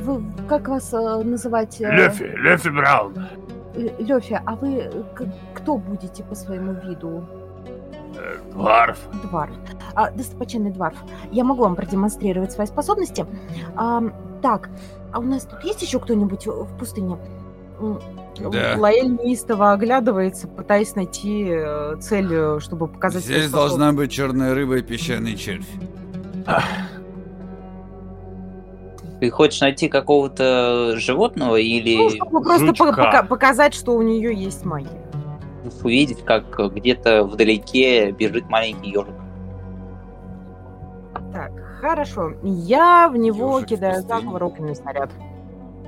вы, 0.00 0.22
как 0.48 0.68
вас 0.68 0.92
э, 0.92 1.22
называть? 1.24 1.80
э, 1.80 1.90
Лёфи, 1.90 2.24
Лёфи 2.24 2.68
Браун. 2.68 3.26
э, 3.74 3.88
Лёфя, 3.98 4.42
а 4.44 4.54
вы 4.56 4.74
э, 4.80 5.02
кто 5.54 5.78
будете 5.78 6.22
по 6.24 6.34
своему 6.34 6.74
виду? 6.74 7.24
Дварф. 8.52 8.98
Дварф. 9.24 9.54
А, 9.94 10.10
достопочтенный 10.10 10.70
Дварф, 10.70 10.96
я 11.30 11.44
могу 11.44 11.62
вам 11.62 11.76
продемонстрировать 11.76 12.52
свои 12.52 12.66
способности. 12.66 13.26
Ам, 13.76 14.12
так, 14.42 14.70
а 15.12 15.18
у 15.20 15.22
нас 15.22 15.44
тут 15.44 15.62
есть 15.64 15.82
еще 15.82 16.00
кто-нибудь 16.00 16.46
в 16.46 16.76
пустыне? 16.78 17.18
Да. 18.38 18.76
Лаэль 18.78 19.08
неистово 19.08 19.72
оглядывается, 19.72 20.48
пытаясь 20.48 20.94
найти 20.94 21.48
э, 21.50 21.96
цель, 22.00 22.28
э, 22.30 22.58
чтобы 22.60 22.88
показать... 22.88 23.24
Здесь 23.24 23.50
должна 23.50 23.92
быть 23.92 24.10
черная 24.10 24.54
рыба 24.54 24.76
и 24.76 24.82
песчаный 24.82 25.36
червь. 25.36 25.66
Ты 29.20 29.30
хочешь 29.30 29.60
найти 29.60 29.88
какого-то 29.88 30.94
животного 30.96 31.50
Ну, 31.52 31.56
или 31.56 32.16
чтобы 32.16 32.42
просто 32.42 32.74
пока- 32.74 33.22
показать, 33.22 33.74
что 33.74 33.94
у 33.94 34.02
нее 34.02 34.34
есть 34.34 34.64
магия. 34.64 35.01
Увидеть, 35.82 36.24
как 36.24 36.58
где-то 36.74 37.24
вдалеке 37.24 38.10
бежит 38.12 38.48
маленький 38.48 38.90
ежик? 38.90 39.14
Так, 41.32 41.52
хорошо. 41.80 42.32
Я 42.42 43.08
в 43.08 43.16
него 43.16 43.54
Ёжик 43.56 43.68
кидаю 43.70 44.02
заговор 44.02 44.44
огненный 44.44 44.76
снаряд. 44.76 45.10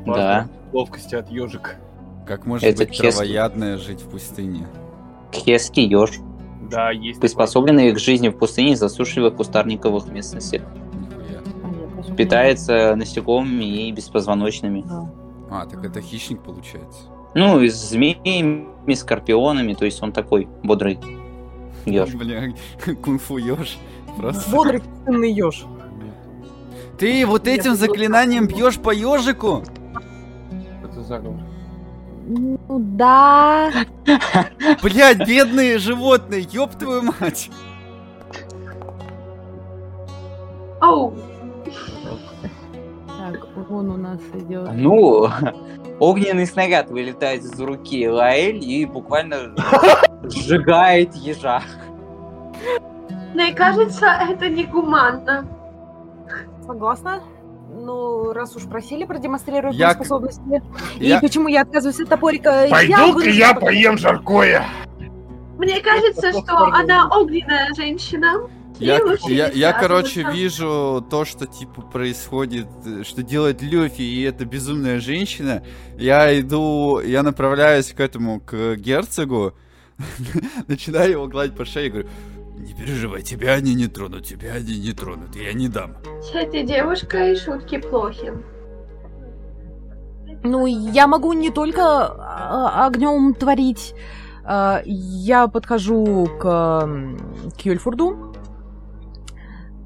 Да. 0.07 0.49
Ловкости 0.73 1.15
от 1.15 1.31
ежика. 1.31 1.73
Как 2.27 2.47
может 2.47 2.65
Это 2.67 2.79
быть 2.85 2.91
Хески. 2.95 3.11
травоядная 3.11 3.79
жить 3.79 4.01
в 4.01 4.09
пустыне? 4.11 4.67
Кески 5.31 5.81
еж, 5.81 6.11
Да, 6.71 6.91
есть. 6.91 7.21
приспособленный 7.21 7.93
к 7.93 7.99
жизни 7.99 8.29
в 8.29 8.37
пустыне 8.39 8.73
и 8.73 8.77
засушливых 8.77 9.37
кустарниковых 9.37 10.07
местностях. 10.09 10.63
А, 11.63 12.15
Питается 12.15 12.95
насекомыми 12.97 13.65
и 13.89 13.93
беспозвоночными. 13.93 14.83
знаю. 14.83 15.13
А, 15.51 15.67
так 15.67 15.85
это 15.85 16.01
хищник 16.01 16.43
получается. 16.43 17.03
Ну, 17.35 17.61
и 17.61 17.69
с 17.69 17.91
змеями, 17.91 18.95
скорпионами, 18.95 19.75
то 19.75 19.85
есть 19.85 20.03
он 20.03 20.13
такой 20.13 20.49
бодрый 20.63 20.99
еж. 21.85 22.11
Бля, 22.15 22.55
кунг-фу 23.03 23.39
еж. 23.39 23.79
Просто. 24.17 24.51
Бодрый 24.51 24.81
пустынный 24.81 25.33
еж. 25.33 25.65
Ты 26.99 27.27
вот 27.27 27.49
этим 27.49 27.75
заклинанием 27.75 28.47
бьешь 28.47 28.79
по 28.79 28.91
ежику? 28.91 29.65
Это 30.85 31.03
заговор. 31.03 31.41
Ну 32.27 32.59
да. 32.69 33.71
Блять, 34.83 35.27
бедные 35.27 35.79
животные, 35.79 36.47
ёб 36.51 36.75
твою 36.77 37.03
мать. 37.03 37.51
Оу, 40.81 41.15
Так, 41.15 41.34
вон 43.75 43.91
у 43.91 43.97
нас 43.97 44.21
идет. 44.35 44.69
Ну, 44.73 45.29
огненный 45.99 46.47
снаряд 46.47 46.91
вылетает 46.91 47.43
из 47.43 47.59
руки 47.61 48.09
Лаэль 48.09 48.63
и 48.65 48.87
буквально 48.87 49.55
сжигает 50.25 51.15
ежа. 51.15 51.63
мне 53.35 53.53
кажется, 53.53 54.07
это 54.29 54.49
негуманно. 54.49 55.47
Согласна? 56.67 57.21
Ну, 57.77 58.33
раз 58.33 58.55
уж 58.57 58.63
просили 58.65 59.05
продемонстрировать 59.05 59.77
Я 59.77 59.91
способности. 59.91 60.63
Я- 60.97 61.19
И 61.19 61.21
почему 61.21 61.49
я 61.49 61.63
отказываюсь 61.63 62.01
от 62.01 62.09
топорика? 62.09 62.67
Пойду-ка 62.71 63.01
вынуждена 63.07 63.33
я 63.35 63.55
пока- 63.55 63.67
поем 63.67 63.99
жаркое. 63.99 64.65
Мне 65.59 65.81
кажется, 65.81 66.31
что 66.31 66.57
она 66.73 67.09
огненная 67.11 67.69
женщина. 67.77 68.49
Я, 68.79 68.95
я, 68.97 69.01
я, 69.01 69.49
связываться. 69.49 69.81
короче, 69.81 70.27
вижу 70.33 71.07
то, 71.09 71.25
что, 71.25 71.47
типа, 71.47 71.83
происходит, 71.83 72.67
что 73.05 73.23
делает 73.23 73.63
Люфи, 73.63 74.03
и 74.03 74.23
эта 74.23 74.45
безумная 74.45 75.01
женщина. 75.01 75.63
Я 75.97 76.39
иду, 76.41 77.01
я 77.01 77.23
направляюсь 77.23 77.93
к 77.93 78.01
этому, 78.01 78.41
к 78.41 78.77
герцогу, 78.77 79.55
начинаю 80.69 81.13
его 81.13 81.27
гладить 81.29 81.57
по 81.57 81.65
шее 81.65 81.87
и 81.87 81.91
говорю, 81.91 82.09
не 82.57 82.75
переживай, 82.75 83.23
тебя 83.23 83.53
они 83.55 83.75
не 83.75 83.87
тронут, 83.87 84.27
тебя 84.27 84.55
они 84.55 84.79
не 84.79 84.93
тронут, 84.93 85.37
я 85.37 85.53
не 85.53 85.69
дам. 85.69 85.97
С 86.23 86.35
этой 86.35 86.65
девушкой 86.65 87.37
шутки 87.37 87.79
плохи. 87.79 88.33
Ну, 90.43 90.67
я 90.67 91.07
могу 91.07 91.33
не 91.33 91.51
только 91.51 92.07
огнем 92.87 93.35
творить. 93.35 93.95
А, 94.45 94.83
Я 94.85 95.49
подхожу 95.49 96.27
к, 96.39 96.89
к 97.57 97.61
Юльфурду. 97.65 98.34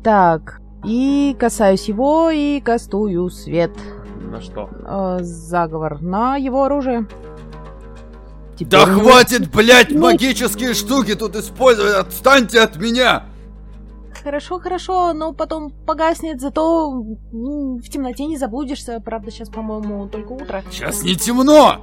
Так, 0.02 0.60
и 0.84 1.36
касаюсь 1.38 1.88
его, 1.88 2.30
и 2.30 2.60
кастую 2.60 3.28
свет. 3.30 3.72
На 4.30 4.40
что? 4.40 4.68
э, 4.86 5.18
заговор 5.22 6.00
на 6.02 6.36
его 6.36 6.64
оружие. 6.64 7.06
Теперь 8.56 8.68
Да 8.80 8.84
него- 8.86 9.00
хватит, 9.10 9.50
блядь, 9.50 9.90
Ну- 9.90 10.00
магические 10.00 10.74
штуки 10.74 11.14
тут 11.14 11.36
использовать, 11.36 11.94
отстаньте 11.94 12.60
от 12.60 12.76
меня! 12.76 13.24
Хорошо, 14.22 14.58
хорошо, 14.58 15.12
но 15.14 15.32
потом 15.32 15.70
погаснет, 15.86 16.40
зато 16.40 16.90
м, 17.32 17.78
в 17.78 17.88
темноте 17.88 18.26
не 18.26 18.36
заблудишься. 18.36 19.00
Правда, 19.00 19.30
сейчас, 19.30 19.48
по-моему, 19.48 20.08
только 20.08 20.32
утро. 20.32 20.62
Сейчас 20.70 21.02
не 21.04 21.14
темно! 21.14 21.76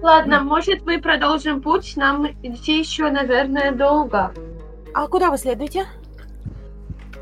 Ладно, 0.00 0.40
может 0.42 0.86
мы 0.86 1.00
продолжим 1.00 1.60
путь? 1.60 1.94
Нам 1.96 2.26
идти 2.42 2.78
еще, 2.78 3.10
наверное, 3.10 3.72
долго. 3.72 4.32
А 4.94 5.08
куда 5.08 5.30
вы 5.30 5.38
следуете? 5.38 5.86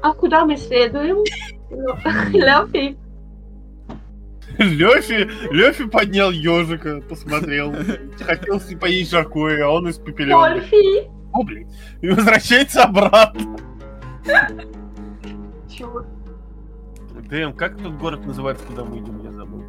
А 0.02 0.12
куда 0.12 0.44
мы 0.44 0.56
следуем? 0.56 1.18
Ну, 1.71 1.94
Лёфи, 2.32 2.97
Лёфи, 4.59 5.30
Лёфи 5.50 5.85
поднял 5.88 6.30
ежика, 6.30 7.00
посмотрел. 7.09 7.75
Хотел 8.21 8.61
поесть 8.80 9.11
жаркое, 9.11 9.64
а 9.64 9.71
он 9.71 9.90
испепелен. 9.90 10.35
Ольфи. 10.35 11.09
О, 11.32 11.42
блин. 11.42 11.71
И 12.02 12.09
возвращается 12.09 12.85
обратно. 12.85 13.56
Чё? 15.71 16.04
Дэм, 17.30 17.54
как 17.54 17.78
тот 17.78 17.92
город 17.94 18.26
называется, 18.26 18.64
куда 18.66 18.85
мы 18.85 18.99
идем, 18.99 19.23
я 19.25 19.32
забыл. 19.32 19.64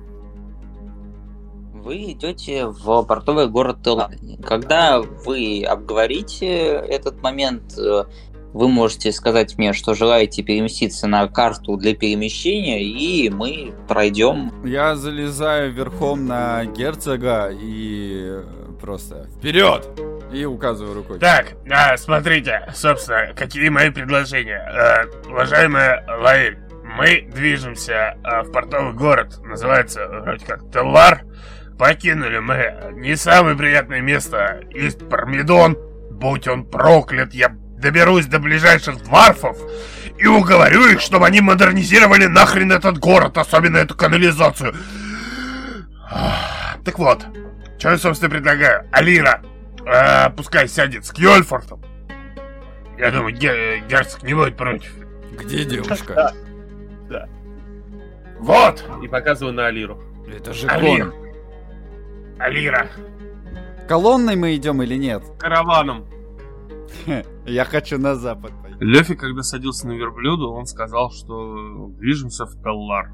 Вы 1.73 2.11
идете 2.11 2.67
в 2.67 3.03
портовый 3.03 3.47
город 3.47 3.83
Тела. 3.83 4.11
Когда 4.45 5.01
вы 5.01 5.63
обговорите 5.65 6.47
этот 6.47 7.21
момент, 7.21 7.77
э, 7.77 8.05
вы 8.53 8.69
можете 8.69 9.11
сказать 9.11 9.57
мне, 9.57 9.73
что 9.73 9.93
желаете 9.93 10.43
переместиться 10.43 11.07
на 11.07 11.27
карту 11.27 11.75
для 11.75 11.95
перемещения, 11.95 12.83
и 12.83 13.29
мы 13.29 13.73
пройдем. 13.87 14.51
Я 14.63 14.95
залезаю 14.95 15.73
верхом 15.73 16.27
на 16.27 16.65
герцога 16.65 17.49
и 17.51 18.41
просто 18.79 19.27
вперед! 19.37 19.87
И 20.31 20.45
указываю 20.45 20.95
рукой. 20.95 21.19
Так, 21.19 21.53
а, 21.69 21.95
смотрите, 21.95 22.67
собственно, 22.73 23.33
какие 23.35 23.69
мои 23.69 23.91
предложения. 23.91 24.57
Э, 24.57 25.29
уважаемая 25.29 26.03
Лаэль, 26.07 26.57
мы 26.83 27.27
движемся 27.31 28.17
э, 28.23 28.41
в 28.41 28.51
портовый 28.51 28.93
город, 28.93 29.39
называется 29.43 30.07
вроде 30.07 30.45
как 30.45 30.71
Теллар. 30.71 31.23
Покинули 31.77 32.39
мы 32.39 32.93
не 32.93 33.15
самое 33.15 33.55
приятное 33.55 34.01
место. 34.01 34.61
Есть 34.71 35.07
Пармидон, 35.07 35.77
будь 36.11 36.47
он 36.47 36.65
проклят, 36.65 37.33
я 37.33 37.55
доберусь 37.83 38.25
до 38.25 38.39
ближайших 38.39 39.03
дварфов 39.03 39.57
и 40.17 40.25
уговорю 40.25 40.87
их, 40.87 41.01
чтобы 41.01 41.27
они 41.27 41.41
модернизировали 41.41 42.25
нахрен 42.25 42.71
этот 42.71 42.97
город, 42.97 43.37
особенно 43.37 43.77
эту 43.77 43.93
канализацию. 43.95 44.73
Так 46.85 46.97
вот, 46.97 47.25
что 47.77 47.91
я, 47.91 47.97
собственно, 47.97 48.29
предлагаю? 48.31 48.87
Алира, 48.91 49.41
э, 49.85 50.29
пускай 50.31 50.67
сядет 50.67 51.05
с 51.05 51.11
Кьольфортом. 51.11 51.81
Я 52.97 53.11
думаю, 53.11 53.35
ге- 53.35 53.83
герцог 53.89 54.23
не 54.23 54.33
будет 54.33 54.55
против. 54.55 54.91
Где 55.39 55.65
девушка? 55.65 56.31
Вот, 58.39 58.83
И 59.01 59.07
показываю 59.07 59.53
на 59.53 59.67
Алиру. 59.67 60.01
Это 60.27 60.53
же 60.53 60.67
Алир. 60.67 61.13
Алира. 62.39 62.87
Колонной 63.87 64.35
мы 64.35 64.55
идем 64.55 64.81
или 64.81 64.95
нет? 64.95 65.23
Караваном. 65.39 66.05
Я 67.45 67.65
хочу 67.65 67.97
на 67.99 68.15
запад 68.15 68.51
пойти. 68.61 68.77
Лёфи, 68.79 69.15
когда 69.15 69.43
садился 69.43 69.87
на 69.87 69.93
верблюду, 69.93 70.51
он 70.51 70.65
сказал, 70.65 71.11
что 71.11 71.87
движемся 71.97 72.45
в 72.45 72.53
Теллар. 72.61 73.11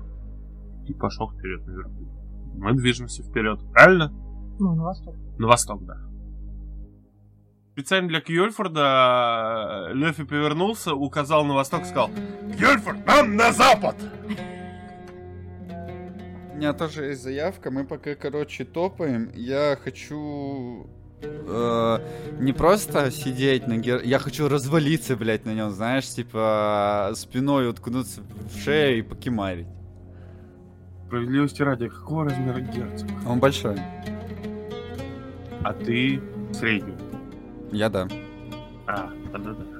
И 0.87 0.93
пошел 0.93 1.29
вперед 1.31 1.65
на 1.65 1.71
верблюде. 1.71 2.11
Мы 2.55 2.73
движемся 2.73 3.23
вперед, 3.23 3.59
правильно? 3.71 4.11
Ну, 4.59 4.75
на 4.75 4.83
восток. 4.83 5.15
На 5.37 5.47
восток, 5.47 5.85
да. 5.85 5.95
Специально 7.73 8.09
для 8.09 8.19
Кьольфорда 8.19 9.91
Лёфи 9.93 10.25
повернулся, 10.25 10.93
указал 10.93 11.45
на 11.45 11.53
восток 11.53 11.83
и 11.83 11.85
сказал 11.85 12.09
Кьольфорд, 12.59 13.05
нам 13.07 13.37
на 13.37 13.53
запад! 13.53 13.95
У 16.51 16.57
меня 16.57 16.73
тоже 16.73 17.05
есть 17.05 17.23
заявка, 17.23 17.71
мы 17.71 17.85
пока, 17.85 18.15
короче, 18.15 18.65
топаем. 18.65 19.31
Я 19.33 19.77
хочу 19.81 20.89
э, 21.21 21.99
не 22.39 22.53
просто 22.53 23.11
сидеть 23.11 23.67
на 23.67 23.77
гер... 23.77 24.01
Я 24.03 24.19
хочу 24.19 24.47
развалиться, 24.47 25.15
блядь, 25.15 25.45
на 25.45 25.53
нем, 25.53 25.71
знаешь, 25.71 26.07
типа 26.07 27.11
спиной 27.15 27.69
уткнуться 27.69 28.21
в 28.21 28.59
шею 28.59 28.99
и 28.99 29.01
покемарить. 29.01 29.67
Справедливости 31.07 31.61
ради, 31.61 31.89
какого 31.89 32.25
размера 32.25 32.59
герцог? 32.59 33.07
Он 33.27 33.39
большой. 33.39 33.77
А 35.63 35.73
ты 35.73 36.21
средний. 36.53 36.93
Я 37.71 37.89
да. 37.89 38.07
А, 38.87 39.09
да-да-да. 39.31 39.79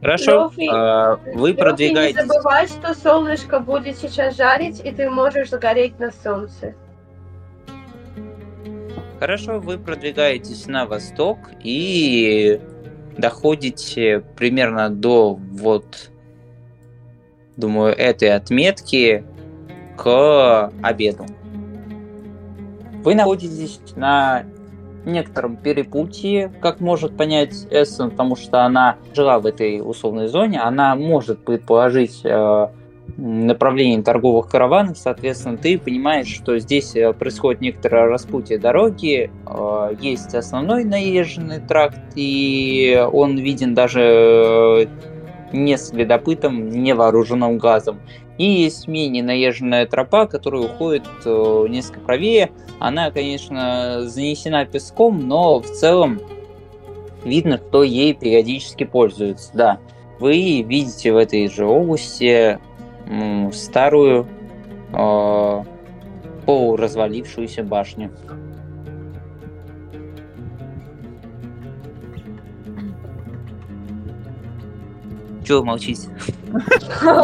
Хорошо. 0.00 0.50
Лёфи, 0.56 0.68
э, 0.68 1.36
вы 1.36 1.50
Лёфи, 1.50 1.60
продвигаетесь. 1.60 2.16
Не 2.16 2.26
забывай, 2.26 2.66
что 2.66 2.94
солнышко 2.94 3.60
будет 3.60 3.96
сейчас 3.98 4.36
жарить, 4.36 4.80
и 4.84 4.92
ты 4.92 5.10
можешь 5.10 5.50
сгореть 5.50 5.98
на 5.98 6.10
солнце. 6.10 6.74
Хорошо, 9.20 9.60
вы 9.60 9.76
продвигаетесь 9.76 10.66
на 10.66 10.86
восток 10.86 11.36
и 11.62 12.58
доходите 13.18 14.24
примерно 14.34 14.88
до 14.88 15.34
вот, 15.34 16.10
думаю, 17.54 17.94
этой 17.94 18.34
отметки 18.34 19.22
к 19.98 20.72
обеду. 20.82 21.26
Вы 23.04 23.14
находитесь 23.14 23.78
на 23.94 24.44
некотором 25.04 25.58
перепутье, 25.58 26.50
как 26.62 26.80
может 26.80 27.14
понять 27.14 27.66
Эссен, 27.70 28.12
потому 28.12 28.36
что 28.36 28.64
она 28.64 28.96
жила 29.14 29.38
в 29.38 29.44
этой 29.44 29.82
условной 29.82 30.28
зоне, 30.28 30.62
она 30.62 30.96
может 30.96 31.44
предположить 31.44 32.22
э, 32.24 32.68
направление 33.16 34.02
торговых 34.02 34.48
караванов, 34.48 34.98
соответственно, 34.98 35.56
ты 35.56 35.78
понимаешь, 35.78 36.28
что 36.28 36.58
здесь 36.58 36.94
э, 36.94 37.12
происходит 37.12 37.60
некоторое 37.60 38.06
распутье 38.06 38.58
дороги, 38.58 39.30
э, 39.46 39.96
есть 40.00 40.34
основной 40.34 40.84
наезженный 40.84 41.60
тракт, 41.60 41.98
и 42.14 43.06
он 43.12 43.36
виден 43.36 43.74
даже 43.74 44.00
э, 44.00 44.86
не 45.52 45.76
следопытом, 45.76 46.68
невооруженным 46.68 47.58
глазом. 47.58 48.00
И 48.38 48.44
есть 48.44 48.88
менее 48.88 49.22
наезженная 49.22 49.86
тропа, 49.86 50.26
которая 50.26 50.62
уходит 50.62 51.04
несколько 51.26 52.00
правее. 52.00 52.50
Она, 52.78 53.10
конечно, 53.10 54.08
занесена 54.08 54.64
песком, 54.64 55.28
но 55.28 55.60
в 55.60 55.66
целом 55.66 56.20
видно, 57.24 57.58
кто 57.58 57.82
ей 57.82 58.14
периодически 58.14 58.84
пользуется. 58.84 59.50
Да, 59.52 59.78
вы 60.20 60.62
видите 60.62 61.12
в 61.12 61.16
этой 61.16 61.48
же 61.48 61.66
области 61.66 62.58
старую 63.52 64.26
э, 64.92 65.64
полуразвалившуюся 66.46 67.62
башню. 67.62 68.10
Чего 75.46 75.64
молчите? 75.64 76.08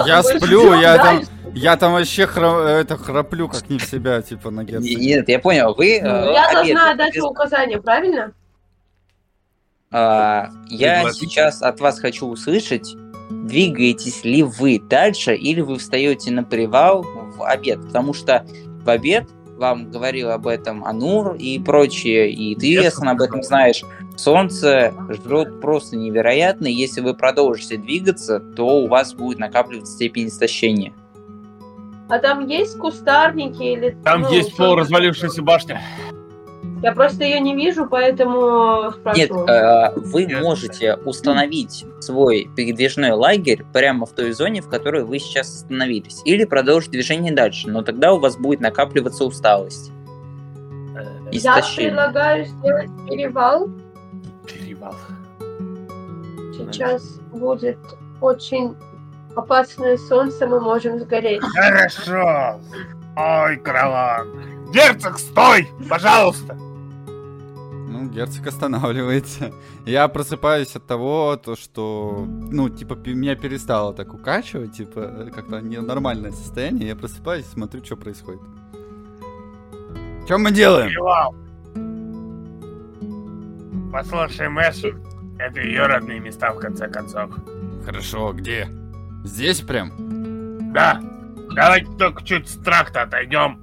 Я 0.07 0.23
сплю, 0.23 0.75
я 0.81 0.97
там, 0.97 1.21
я 1.55 1.77
там 1.77 1.93
вообще 1.93 2.25
хра- 2.25 2.67
это 2.67 2.97
храплю 2.97 3.49
как 3.49 3.69
не 3.69 3.79
в 3.79 3.85
себя, 3.85 4.23
типа 4.23 4.51
на 4.51 4.65
герцога. 4.65 4.89
Нет, 5.01 5.29
я 5.29 5.39
понял, 5.39 5.75
вы... 5.75 5.99
э, 5.99 6.03
Ну, 6.03 6.33
Я 6.33 6.49
обед- 6.51 6.53
должна 6.75 6.95
дать 6.95 7.19
указания, 7.19 7.81
правильно? 7.81 8.33
А, 9.93 10.49
я 10.69 11.11
сейчас 11.13 11.63
от 11.63 11.81
вас 11.81 12.01
хочу 12.01 12.27
услышать, 12.27 12.97
двигаетесь 13.47 14.25
ли 14.25 14.43
вы 14.43 14.79
дальше 14.79 15.35
или 15.35 15.61
вы 15.61 15.79
встаете 15.79 16.31
на 16.31 16.45
привал 16.45 17.03
в 17.03 17.43
обед, 17.43 17.81
потому 17.87 18.13
что 18.15 18.47
в 18.85 18.91
обед 18.91 19.29
вам 19.57 19.91
говорил 19.91 20.31
об 20.31 20.47
этом 20.47 20.85
Анур 20.85 21.35
и 21.35 21.59
прочее, 21.59 22.31
и 22.31 22.55
ты, 22.55 22.75
Эсон, 22.77 23.09
об 23.09 23.21
этом 23.21 23.43
знаешь. 23.43 23.83
Солнце 24.17 24.95
жрет 25.09 25.61
просто 25.61 25.97
невероятно, 25.97 26.67
и 26.67 26.73
если 26.73 27.01
вы 27.01 27.15
продолжите 27.15 27.77
двигаться, 27.77 28.41
то 28.41 28.67
у 28.83 28.87
вас 28.87 29.15
будет 29.15 29.39
накапливаться 29.39 29.95
степень 29.95 30.29
истощения. 30.29 30.93
А 32.09 32.19
там 32.19 32.47
есть 32.47 32.79
кустарники 32.79 33.63
или... 33.63 33.97
Там 34.05 34.23
ну, 34.23 34.33
есть 34.33 34.57
полуразвалившаяся 34.57 35.43
башня. 35.43 35.83
Я 36.83 36.93
просто 36.93 37.25
ее 37.25 37.41
не 37.41 37.55
вижу, 37.55 37.87
поэтому 37.87 38.85
Нет, 39.15 39.31
спрашиваю. 39.31 39.47
э, 39.49 39.93
вы 39.97 40.25
Нет. 40.25 40.43
можете 40.43 40.97
установить 40.97 41.87
свой 42.01 42.51
передвижной 42.55 43.13
лагерь 43.13 43.65
прямо 43.73 44.05
в 44.05 44.13
той 44.13 44.33
зоне, 44.33 44.61
в 44.61 44.69
которой 44.69 45.05
вы 45.05 45.19
сейчас 45.19 45.49
остановились, 45.49 46.21
или 46.25 46.45
продолжить 46.45 46.91
движение 46.91 47.33
дальше, 47.33 47.71
но 47.71 47.83
тогда 47.83 48.13
у 48.13 48.19
вас 48.19 48.37
будет 48.37 48.61
накапливаться 48.61 49.25
усталость. 49.25 49.91
Я 51.33 51.59
Истощение. 51.61 51.91
предлагаю 51.91 52.45
сделать 52.45 52.91
перевал. 53.09 53.69
Перевал. 54.47 54.95
Сейчас 56.53 57.19
будет 57.33 57.79
очень 58.21 58.75
опасное 59.35 59.97
солнце, 59.97 60.47
мы 60.47 60.61
можем 60.61 60.99
сгореть. 60.99 61.43
Хорошо. 61.43 62.61
Ой, 63.17 63.57
караван. 63.59 64.29
Герцог, 64.73 65.19
стой! 65.19 65.69
Пожалуйста! 65.89 66.57
Ну, 67.97 68.11
герцог 68.11 68.47
останавливается. 68.47 69.53
Я 69.87 70.07
просыпаюсь 70.09 70.77
от 70.77 70.87
того, 70.87 71.37
то, 71.37 71.57
что, 71.57 72.27
ну, 72.27 72.69
типа, 72.69 72.95
меня 72.95 73.37
перестало 73.37 73.95
так 73.95 74.13
укачивать, 74.13 74.73
типа, 74.75 75.01
э, 75.01 75.31
как-то 75.35 75.61
ненормальное 75.61 76.33
состояние. 76.33 76.89
Я 76.89 76.97
просыпаюсь 76.97 77.47
и 77.47 77.49
смотрю, 77.49 77.83
что 77.85 77.97
происходит. 77.97 78.43
Что 80.27 80.39
мы 80.39 80.51
делаем? 80.51 80.91
Послушай, 83.93 84.49
Мэшу. 84.49 85.01
Это 85.39 85.61
ее 85.61 85.87
родные 85.87 86.21
места, 86.21 86.53
в 86.53 86.59
конце 86.59 86.89
концов. 86.89 87.31
Хорошо, 87.85 88.33
где? 88.33 88.69
Здесь 89.25 89.61
прям? 89.61 90.73
Да. 90.73 91.01
Давайте 91.55 91.91
только 91.93 92.25
чуть 92.25 92.49
с 92.49 92.57
тракта 92.57 93.03
отойдем. 93.03 93.61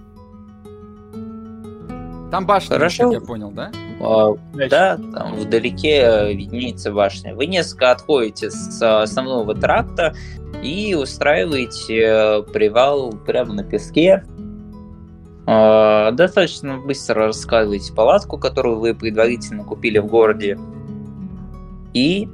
Там 2.31 2.47
башня, 2.47 2.77
Хорошо. 2.77 3.11
я 3.11 3.21
понял, 3.21 3.51
да? 3.51 3.71
А, 4.03 4.35
Да, 4.69 4.97
там 4.97 5.35
вдалеке 5.35 6.01
э, 6.01 6.33
виднеется 6.33 6.91
башня. 6.91 7.33
Вы 7.35 7.45
несколько 7.45 7.91
отходите 7.91 8.51
с 8.51 8.81
э, 8.81 8.85
основного 8.85 9.55
тракта 9.55 10.13
и 10.61 10.93
устраиваете 10.93 12.01
э, 12.01 12.43
привал 12.43 13.11
прямо 13.11 13.53
на 13.53 13.63
песке. 13.63 14.25
Достаточно 15.45 16.79
быстро 16.79 17.27
раскладываете 17.27 17.93
палатку, 17.93 18.37
которую 18.37 18.79
вы 18.79 18.95
предварительно 18.95 19.65
купили 19.65 19.97
в 19.97 20.05
городе. 20.05 20.57
И 21.93 22.29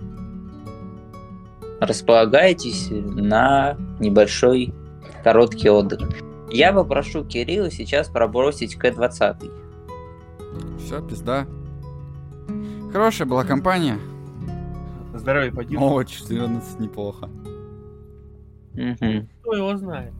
располагаетесь 1.80 2.90
на 2.92 3.78
небольшой 4.00 4.76
короткий 5.24 5.72
отдых. 5.72 6.08
Я 6.52 6.72
попрошу 6.72 7.26
Кирилла 7.26 7.72
сейчас 7.72 8.10
пробросить 8.10 8.76
К-20. 8.76 9.52
Все, 10.78 11.02
пизда. 11.02 11.48
Хорошая 12.92 13.28
была 13.28 13.44
компания. 13.44 14.00
Здоровье 15.14 15.52
поди. 15.52 15.78
О, 15.78 16.04
14, 16.04 16.80
неплохо. 16.80 17.30
Кто 18.74 19.54
его 19.54 19.78
знает? 19.78 20.14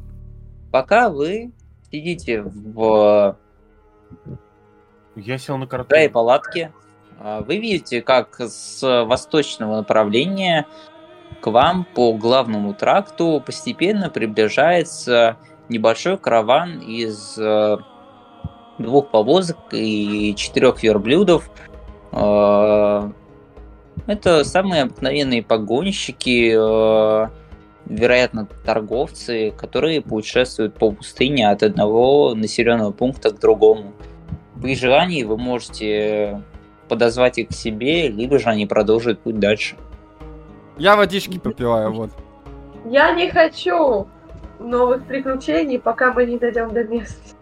Пока 0.72 1.10
вы 1.10 1.52
сидите 1.92 2.44
в 2.44 3.38
Я 5.16 5.38
сел 5.38 5.58
на 5.58 5.66
карту. 5.66 5.90
крае 5.90 6.10
палатки, 6.10 6.72
а, 7.20 7.42
вы 7.42 7.58
видите, 7.58 8.02
как 8.02 8.40
с 8.40 8.82
восточного 9.06 9.78
направления 9.78 10.68
к 11.42 11.48
вам 11.48 11.86
по 11.96 12.14
главному 12.14 12.74
тракту 12.74 13.42
постепенно 13.44 14.10
приближается 14.10 15.38
небольшой 15.70 16.18
караван 16.18 16.80
из 16.80 17.38
э, 17.38 17.78
двух 18.80 19.10
повозок 19.10 19.58
и 19.72 20.34
четырех 20.36 20.82
верблюдов. 20.84 21.50
Э, 22.12 23.10
Это 24.08 24.44
самые 24.44 24.84
обыкновенные 24.84 25.44
погонщики, 25.44 26.52
э, 26.56 27.30
вероятно, 27.86 28.48
торговцы, 28.66 29.52
которые 29.52 30.02
путешествуют 30.02 30.76
по 30.76 30.92
пустыне 30.92 31.50
от 31.50 31.64
одного 31.64 32.34
населенного 32.34 32.92
пункта 32.92 33.32
к 33.32 33.40
другому. 33.40 33.94
При 34.62 34.76
желании 34.76 35.24
вы 35.24 35.38
можете 35.38 36.42
подозвать 36.88 37.38
их 37.38 37.50
к 37.50 37.54
себе, 37.54 38.08
либо 38.08 38.40
же 38.40 38.50
они 38.50 38.66
продолжат 38.66 39.20
путь 39.20 39.40
дальше. 39.40 39.76
Я 40.78 40.96
водички 40.96 41.38
попиваю, 41.40 41.94
вот. 41.94 42.12
Я 42.86 43.12
не 43.12 43.30
хочу 43.30 44.08
новых 44.60 45.06
приключений, 45.06 45.80
пока 45.80 46.14
мы 46.14 46.26
не 46.26 46.38
дойдем 46.38 46.74
до 46.74 46.84
места. 46.84 47.36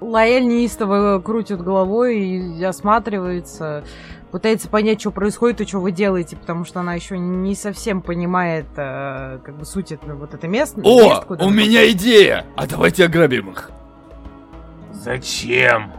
Лаэль 0.00 0.46
неистово 0.46 1.20
крутит 1.20 1.60
головой 1.62 2.18
и 2.20 2.62
осматривается, 2.64 3.84
пытается 4.30 4.68
понять, 4.68 5.00
что 5.00 5.10
происходит 5.10 5.60
и 5.62 5.66
что 5.66 5.78
вы 5.80 5.90
делаете, 5.92 6.36
потому 6.36 6.64
что 6.64 6.80
она 6.80 6.94
еще 6.94 7.18
не 7.18 7.54
совсем 7.54 8.02
понимает, 8.02 8.66
э, 8.76 9.38
как 9.42 9.56
бы 9.56 9.64
суть 9.64 9.92
этого 9.92 10.14
вот 10.16 10.34
это 10.34 10.46
место. 10.48 10.80
О, 10.84 11.08
мест, 11.08 11.24
куда 11.24 11.46
у 11.46 11.50
меня 11.50 11.90
идея! 11.92 12.44
А 12.56 12.66
давайте 12.66 13.04
ограбим 13.06 13.50
их. 13.50 13.70
Зачем? 14.92 15.92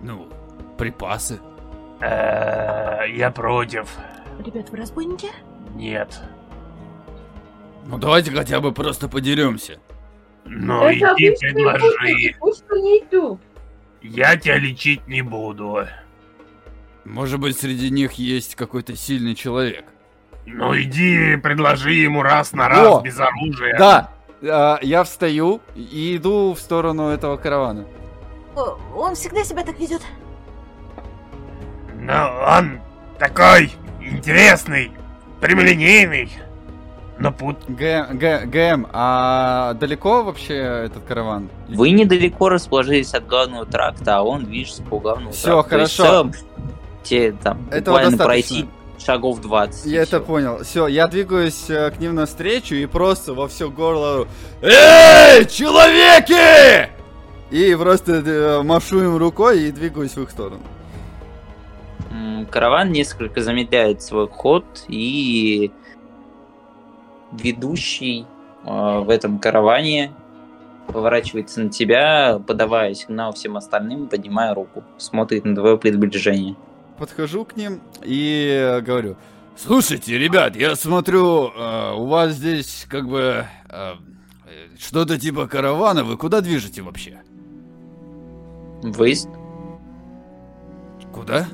Ну, 0.00 0.28
припасы. 0.76 1.40
Э, 2.00 3.04
Я 3.10 3.30
против. 3.30 3.88
Ребят, 4.44 4.70
вы 4.70 4.78
разбойники? 4.78 5.28
Нет. 5.74 6.20
Ну 7.86 7.98
давайте 7.98 8.30
хотя 8.32 8.60
бы 8.60 8.72
просто 8.72 9.08
подеремся. 9.08 9.78
Ну 10.44 10.82
Это 10.84 11.14
иди 11.16 11.36
предложи. 11.38 12.34
пусть 12.38 12.64
они 12.70 12.98
идут. 12.98 13.40
Я 14.02 14.36
тебя 14.36 14.58
лечить 14.58 15.06
не 15.06 15.22
буду. 15.22 15.86
Может 17.04 17.40
быть, 17.40 17.58
среди 17.58 17.90
них 17.90 18.12
есть 18.12 18.54
какой-то 18.54 18.96
сильный 18.96 19.34
человек. 19.34 19.84
Ну 20.46 20.76
иди 20.76 21.36
предложи 21.36 21.92
ему 21.92 22.22
раз 22.22 22.52
на 22.52 22.68
раз 22.68 22.86
О! 22.86 23.00
без 23.00 23.18
оружия. 23.18 23.78
Да, 23.78 24.10
а, 24.42 24.78
я 24.82 25.04
встаю 25.04 25.60
и 25.76 26.16
иду 26.16 26.54
в 26.54 26.58
сторону 26.58 27.08
этого 27.08 27.36
каравана. 27.36 27.86
Он 28.94 29.14
всегда 29.14 29.44
себя 29.44 29.62
так 29.64 29.78
ведет. 29.78 30.02
Ну, 31.94 32.12
он 32.46 32.80
такой 33.18 33.70
интересный, 34.00 34.90
прямолинейный. 35.40 36.30
Но 37.18 37.30
пут... 37.30 37.58
Г- 37.68 38.08
Г- 38.12 38.46
ГМ, 38.46 38.86
а 38.92 39.74
далеко 39.74 40.22
вообще 40.24 40.54
этот 40.86 41.04
караван? 41.04 41.48
Вы 41.68 41.90
недалеко 41.90 42.48
расположились 42.48 43.14
от 43.14 43.26
главного 43.26 43.66
тракта, 43.66 44.18
а 44.18 44.22
он 44.22 44.44
движется 44.44 44.82
по 44.82 44.98
главному 44.98 45.30
Всё, 45.32 45.62
тракту. 45.62 45.70
То 45.70 45.78
есть, 45.82 45.96
хорошо. 45.96 46.02
в 46.02 46.10
целом, 46.12 46.32
те 47.04 47.32
там 47.32 47.58
Этого 47.70 47.96
буквально 47.96 48.16
достаточно. 48.16 48.24
пройти 48.56 48.68
шагов 48.98 49.40
20. 49.40 49.86
и 49.86 49.90
Я 49.90 50.02
это 50.02 50.18
всё. 50.18 50.20
понял. 50.24 50.58
Все, 50.64 50.86
я 50.88 51.06
двигаюсь 51.06 51.68
э, 51.68 51.90
к 51.90 51.98
ним 52.00 52.14
навстречу 52.14 52.74
и 52.76 52.86
просто 52.86 53.34
во 53.34 53.46
все 53.48 53.68
горло 53.70 54.26
Эй, 54.62 55.44
человеки! 55.46 56.88
И 57.50 57.74
просто 57.74 58.12
э, 58.24 58.62
машу 58.62 59.02
им 59.04 59.16
рукой 59.18 59.64
и 59.64 59.70
двигаюсь 59.72 60.16
в 60.16 60.22
их 60.22 60.30
сторону. 60.30 60.60
М, 62.10 62.46
Караван 62.46 62.90
несколько 62.92 63.42
замедляет 63.42 64.02
свой 64.02 64.28
ход, 64.28 64.64
и 64.88 65.70
ведущий 67.32 68.26
э, 68.64 68.98
в 69.00 69.08
этом 69.10 69.38
караване 69.38 70.12
поворачивается 70.86 71.62
на 71.62 71.70
тебя, 71.70 72.40
подавая 72.46 72.94
сигнал 72.94 73.32
всем 73.32 73.56
остальным, 73.56 74.08
поднимая 74.08 74.54
руку, 74.54 74.84
смотрит 74.98 75.44
на 75.44 75.54
твое 75.54 75.78
приближение. 75.78 76.56
Подхожу 76.98 77.44
к 77.44 77.56
ним 77.56 77.80
и 78.02 78.80
говорю, 78.84 79.16
слушайте, 79.56 80.18
ребят, 80.18 80.56
я 80.56 80.76
смотрю, 80.76 81.48
э, 81.48 81.94
у 81.94 82.06
вас 82.06 82.32
здесь 82.32 82.86
как 82.88 83.08
бы 83.08 83.46
э, 83.68 83.92
что-то 84.78 85.18
типа 85.18 85.46
каравана, 85.46 86.04
вы 86.04 86.16
куда 86.16 86.40
движете 86.40 86.82
вообще? 86.82 87.20
Выезд. 88.82 89.28
Куда? 91.12 91.46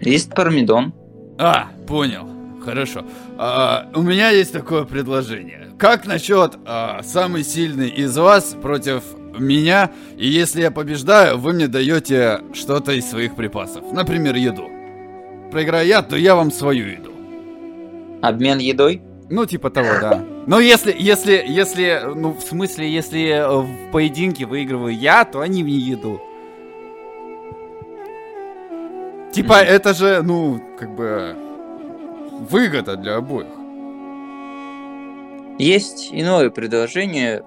Есть 0.00 0.34
Пармидон. 0.34 0.92
А, 1.38 1.68
понял. 1.86 2.33
Хорошо. 2.64 3.04
А, 3.36 3.88
у 3.94 4.02
меня 4.02 4.30
есть 4.30 4.52
такое 4.52 4.84
предложение. 4.84 5.68
Как 5.78 6.06
насчет 6.06 6.56
а, 6.64 7.02
самый 7.02 7.44
сильный 7.44 7.88
из 7.88 8.16
вас 8.16 8.56
против 8.60 9.02
меня? 9.38 9.90
И 10.16 10.26
если 10.26 10.62
я 10.62 10.70
побеждаю, 10.70 11.38
вы 11.38 11.52
мне 11.52 11.68
даете 11.68 12.40
что-то 12.54 12.92
из 12.92 13.08
своих 13.08 13.36
припасов. 13.36 13.92
Например, 13.92 14.34
еду. 14.34 14.68
Проиграю 15.50 15.86
я, 15.86 16.02
то 16.02 16.16
я 16.16 16.34
вам 16.34 16.50
свою 16.50 16.86
еду. 16.86 17.12
Обмен 18.22 18.58
едой. 18.58 19.02
Ну, 19.30 19.46
типа 19.46 19.70
того, 19.70 19.88
да. 20.00 20.24
Но 20.46 20.60
если, 20.60 20.94
если, 20.98 21.44
если, 21.46 22.02
ну, 22.14 22.32
в 22.32 22.42
смысле, 22.42 22.90
если 22.90 23.28
э, 23.28 23.48
в 23.48 23.90
поединке 23.92 24.46
выигрываю 24.46 24.94
я, 24.94 25.24
то 25.24 25.40
они 25.40 25.64
мне 25.64 25.76
еду. 25.76 26.20
Типа, 29.32 29.54
это 29.54 29.94
же, 29.94 30.22
ну, 30.22 30.62
как 30.78 30.94
бы, 30.94 31.34
выгода 32.40 32.96
для 32.96 33.16
обоих. 33.16 33.46
Есть 35.58 36.10
иное 36.12 36.50
предложение. 36.50 37.44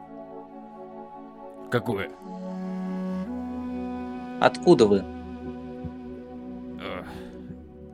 Какое? 1.69 2.10
Откуда 4.39 4.86
вы? 4.86 5.04
Э, 6.80 7.04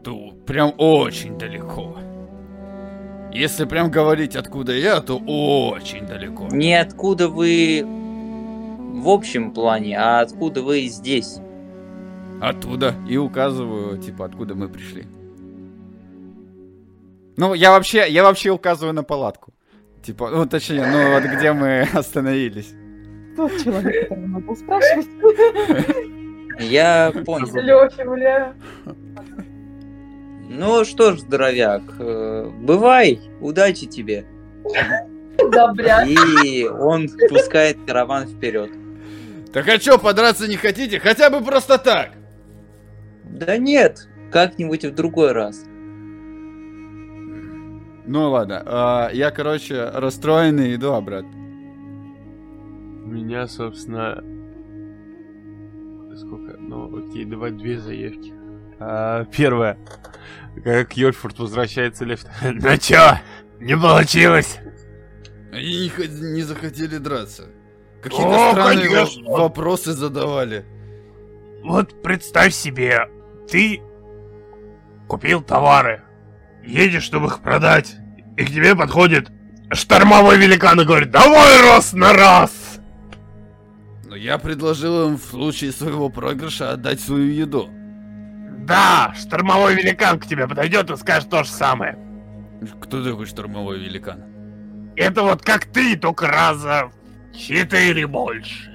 То 0.04 0.34
прям 0.46 0.74
очень 0.78 1.38
далеко. 1.38 1.98
Если 3.32 3.66
прям 3.66 3.90
говорить, 3.90 4.36
откуда 4.36 4.74
я, 4.74 5.02
то 5.02 5.18
очень 5.18 6.06
далеко. 6.06 6.48
Не 6.52 6.76
откуда 6.80 7.30
вы 7.30 7.84
в 7.84 9.10
общем 9.10 9.52
плане, 9.52 9.98
а 9.98 10.22
откуда 10.22 10.62
вы 10.62 10.82
здесь. 10.88 11.40
Оттуда. 12.40 12.94
И 13.10 13.18
указываю, 13.18 13.98
типа, 13.98 14.26
откуда 14.26 14.54
мы 14.54 14.70
пришли. 14.70 15.08
Ну, 17.38 17.54
я 17.54 17.72
вообще, 17.72 18.06
я 18.10 18.24
вообще 18.24 18.52
указываю 18.52 18.93
на 18.93 19.04
палатку. 19.04 19.54
Типа, 20.04 20.30
ну, 20.30 20.46
точнее, 20.46 20.86
ну, 20.86 21.13
вот 21.13 21.24
где 21.24 21.54
мы 21.54 21.88
остановились. 21.93 22.74
Тот 23.36 23.52
человек, 23.63 24.10
который 24.10 24.28
надо 24.28 24.56
спрашивать. 24.56 25.08
Я 26.60 27.12
понял. 27.26 27.56
Лёхи, 27.56 28.04
бля. 28.04 28.54
Ну 30.50 30.86
что 30.86 31.13
ж, 31.13 31.22
здоровяк, 31.22 31.82
э, 31.98 32.52
бывай, 32.62 33.19
удачи 33.41 33.88
тебе. 33.88 34.26
Да, 35.52 35.74
бля. 35.74 36.04
И 36.04 36.65
он 36.65 37.10
пускает 37.30 37.78
караван 37.88 38.28
вперед. 38.28 38.69
Так 39.52 39.67
а 39.67 39.80
чё, 39.80 39.98
подраться 39.98 40.48
не 40.48 40.58
хотите? 40.58 41.00
Хотя 41.00 41.32
бы 41.32 41.41
просто 41.41 41.80
так. 41.80 42.12
Да 43.24 43.58
нет, 43.58 44.08
как-нибудь 44.32 44.86
в 44.86 44.93
другой 44.93 45.32
раз. 45.32 45.63
Ну 48.06 48.30
ладно, 48.32 48.62
а, 48.66 49.10
я, 49.13 49.32
короче, 49.32 49.89
расстроенный, 49.89 50.76
иду 50.76 50.94
обратно. 50.94 51.32
У 51.32 53.08
меня, 53.08 53.48
собственно... 53.48 54.16
Сколько? 56.18 56.58
Ну, 56.60 56.98
окей, 56.98 57.26
давай 57.26 57.52
две 57.52 57.80
заявки. 57.80 58.34
А, 58.80 59.26
первое. 59.26 59.78
Как 60.63 60.96
Йольфорд 60.98 61.39
возвращается 61.39 62.06
лифт. 62.06 62.28
Ну 62.44 62.78
чё, 62.78 63.18
не 63.60 63.78
получилось? 63.78 64.60
Они 65.52 65.84
не, 65.84 65.89
хот- 65.89 66.34
не 66.34 66.42
захотели 66.42 66.98
драться. 66.98 67.48
Какие-то 68.02 68.52
странные 68.52 68.89
конечно. 68.89 69.30
вопросы 69.32 69.94
задавали. 69.94 70.66
Вот 71.63 72.02
представь 72.02 72.54
себе, 72.54 73.08
ты 73.50 73.82
купил 75.08 75.42
товары, 75.42 76.04
едешь, 76.63 77.04
чтобы 77.04 77.28
их 77.28 77.39
продать, 77.39 77.95
и 78.38 78.45
к 78.45 78.49
тебе 78.49 78.76
подходит 78.76 79.32
штормовой 79.71 80.38
великан 80.38 80.80
и 80.82 80.86
говорит, 80.86 81.12
давай 81.12 81.62
раз 81.62 81.93
на 81.93 82.13
раз! 82.13 82.80
Но 84.06 84.15
я 84.15 84.38
предложил 84.38 85.08
им 85.08 85.17
в 85.17 85.23
случае 85.23 85.71
своего 85.71 86.10
проигрыша 86.10 86.71
отдать 86.71 86.99
свою 86.99 87.32
еду. 87.32 87.69
Да, 88.60 89.13
штормовой 89.19 89.76
великан 89.76 90.19
к 90.19 90.26
тебе 90.26 90.47
подойдет 90.47 90.89
и 90.89 90.95
скажет 90.97 91.30
то 91.30 91.43
же 91.43 91.49
самое. 91.49 91.97
Кто 92.82 93.04
такой 93.04 93.26
штурмовой 93.26 93.80
великан? 93.80 94.23
Это 94.95 95.23
вот 95.23 95.41
как 95.41 95.65
ты, 95.65 95.97
только 95.97 96.28
раза 96.28 96.91
четыре 97.36 98.08
больше. 98.08 98.71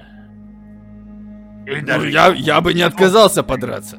Или 1.67 1.81
Ну, 1.81 1.87
даже 1.87 2.11
я, 2.11 2.29
я 2.29 2.61
бы 2.61 2.75
не 2.75 2.83
отказался 2.83 3.43
подраться. 3.43 3.99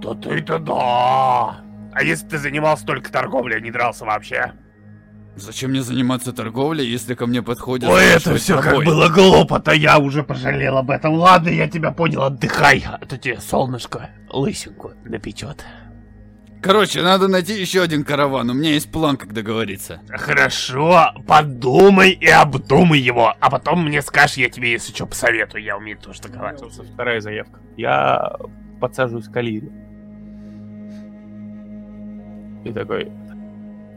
То 0.00 0.14
ты-то 0.14 0.58
да. 0.58 1.63
А 1.94 2.02
если 2.02 2.26
ты 2.26 2.38
занимался 2.38 2.84
только 2.84 3.10
торговлей, 3.10 3.56
а 3.56 3.60
не 3.60 3.70
дрался 3.70 4.04
вообще? 4.04 4.52
Зачем 5.36 5.70
мне 5.70 5.82
заниматься 5.82 6.32
торговлей, 6.32 6.86
если 6.86 7.14
ко 7.14 7.26
мне 7.26 7.42
подходят... 7.42 7.90
Ой, 7.90 8.04
это 8.04 8.36
все 8.36 8.60
как 8.60 8.84
было 8.84 9.08
глупо-то, 9.08 9.72
я 9.72 9.98
уже 9.98 10.22
пожалел 10.22 10.78
об 10.78 10.90
этом. 10.90 11.14
Ладно, 11.14 11.48
я 11.48 11.68
тебя 11.68 11.90
понял, 11.90 12.22
отдыхай, 12.22 12.84
а 12.86 13.04
то 13.04 13.18
тебе 13.18 13.40
солнышко 13.40 14.10
лысинку 14.30 14.92
напечет. 15.04 15.64
Короче, 16.62 17.02
надо 17.02 17.28
найти 17.28 17.60
еще 17.60 17.82
один 17.82 18.04
караван, 18.04 18.48
у 18.48 18.54
меня 18.54 18.70
есть 18.70 18.90
план, 18.90 19.16
как 19.16 19.34
договориться. 19.34 20.00
Хорошо, 20.08 21.12
подумай 21.26 22.12
и 22.12 22.28
обдумай 22.28 23.00
его, 23.00 23.34
а 23.38 23.50
потом 23.50 23.84
мне 23.84 24.00
скажешь, 24.02 24.36
я 24.36 24.48
тебе, 24.48 24.72
если 24.72 24.94
что, 24.94 25.06
посоветую, 25.06 25.62
я 25.62 25.76
умею 25.76 25.98
тоже 25.98 26.22
договариваться. 26.22 26.82
Вторая 26.84 27.20
заявка. 27.20 27.60
Я 27.76 28.36
подсаживаюсь 28.80 29.26
к 29.26 29.36
Алире. 29.36 29.68
И 32.64 32.72
такой, 32.72 33.12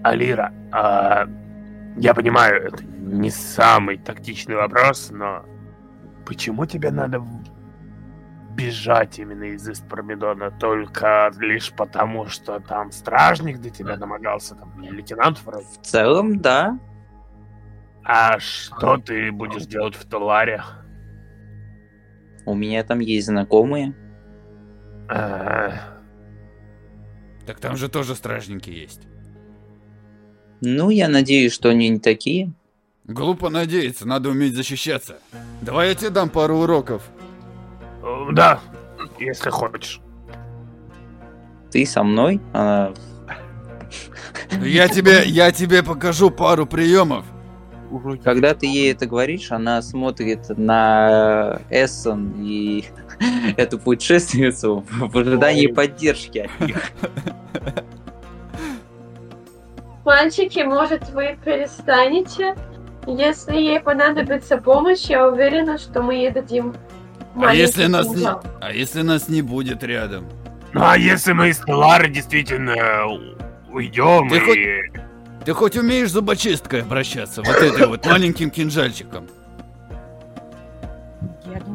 Алира, 0.03 0.53
а, 0.71 1.27
я 1.95 2.13
понимаю, 2.13 2.67
это 2.67 2.84
не 2.84 3.30
самый 3.30 3.97
тактичный 3.97 4.56
вопрос, 4.56 5.10
но 5.12 5.45
почему 6.25 6.65
тебе 6.65 6.91
надо 6.91 7.23
бежать 8.56 9.19
именно 9.19 9.43
из 9.45 9.67
Истпромедона 9.69 10.51
только 10.51 11.32
лишь 11.39 11.71
потому, 11.71 12.27
что 12.27 12.60
там 12.60 12.91
стражник 12.91 13.60
до 13.62 13.69
тебя 13.69 13.97
домогался, 13.97 14.56
там 14.56 14.80
лейтенант 14.82 15.41
вроде? 15.45 15.65
В 15.65 15.86
целом, 15.86 16.39
да. 16.39 16.77
А 18.03 18.39
что 18.39 18.97
ты 18.97 19.32
будешь 19.32 19.65
делать 19.65 19.95
в 19.95 20.06
Толаре? 20.08 20.63
У 22.45 22.56
меня 22.56 22.84
там 22.84 22.99
есть 22.99 23.27
знакомые. 23.27 23.93
А, 25.10 25.97
Так 27.48 27.60
там 27.60 27.78
же 27.78 27.88
тоже 27.88 28.14
стражники 28.14 28.70
есть. 28.70 29.02
Ну, 30.60 30.90
я 30.90 31.08
надеюсь, 31.08 31.54
что 31.54 31.70
они 31.70 31.88
не 31.88 32.00
такие. 32.00 32.52
Глупо 33.06 33.50
надеяться, 33.50 34.06
надо 34.06 34.30
уметь 34.30 34.54
защищаться. 34.54 35.20
Давай 35.62 35.88
я 35.90 35.96
тебе 35.96 36.10
дам 36.10 36.30
пару 36.30 36.58
уроков. 36.58 37.04
э, 38.04 38.34
да, 38.34 38.60
если 39.18 39.50
хочешь. 39.50 40.02
Ты 41.72 41.86
со 41.86 42.04
мной? 42.04 42.42
Она 42.52 42.94
Я 44.62 44.90
тебе, 44.90 45.24
я 45.26 45.52
тебе 45.54 45.84
покажу 45.84 46.30
пару 46.30 46.66
приемов. 46.66 47.26
Уроки. 47.91 48.21
Когда 48.23 48.54
ты 48.54 48.67
ей 48.67 48.91
это 48.91 49.06
говоришь, 49.06 49.52
она 49.52 49.82
смотрит 49.82 50.50
на 50.58 51.60
Эссон 51.69 52.34
и 52.38 52.86
эту 53.58 53.80
путешественницу 53.80 54.86
в 54.89 55.17
ожидании 55.17 55.67
поддержки 55.67 56.39
от 56.39 56.67
них. 56.67 56.91
Мальчики, 60.06 60.60
может, 60.60 61.10
вы 61.10 61.38
перестанете? 61.43 62.56
Если 63.08 63.56
ей 63.56 63.80
понадобится 63.80 64.58
помощь, 64.58 65.06
я 65.06 65.28
уверена, 65.28 65.78
что 65.78 66.02
мы 66.02 66.15
ей 66.15 66.32
дадим 66.32 66.76
А 67.41 67.54
если 67.54 67.86
нас 67.86 68.08
не, 68.08 68.26
а 68.26 68.71
если 68.73 69.02
нас 69.02 69.30
не 69.30 69.41
будет 69.41 69.84
рядом? 69.84 70.26
Ну 70.73 70.82
а 70.84 70.97
если 70.97 71.34
мы 71.34 71.50
из 71.50 71.58
Толары 71.58 72.10
действительно 72.10 73.06
уйдем 73.69 74.30
Ты 74.30 74.38
и... 74.38 74.39
хоть- 74.39 75.07
Ты 75.48 75.54
хоть 75.54 75.78
умеешь 75.78 76.12
зубочисткой 76.12 76.82
обращаться, 76.82 77.42
вот 77.42 77.56
этой 77.56 77.88
вот 77.88 78.06
маленьким 78.06 78.50
кинжальчиком? 78.50 79.30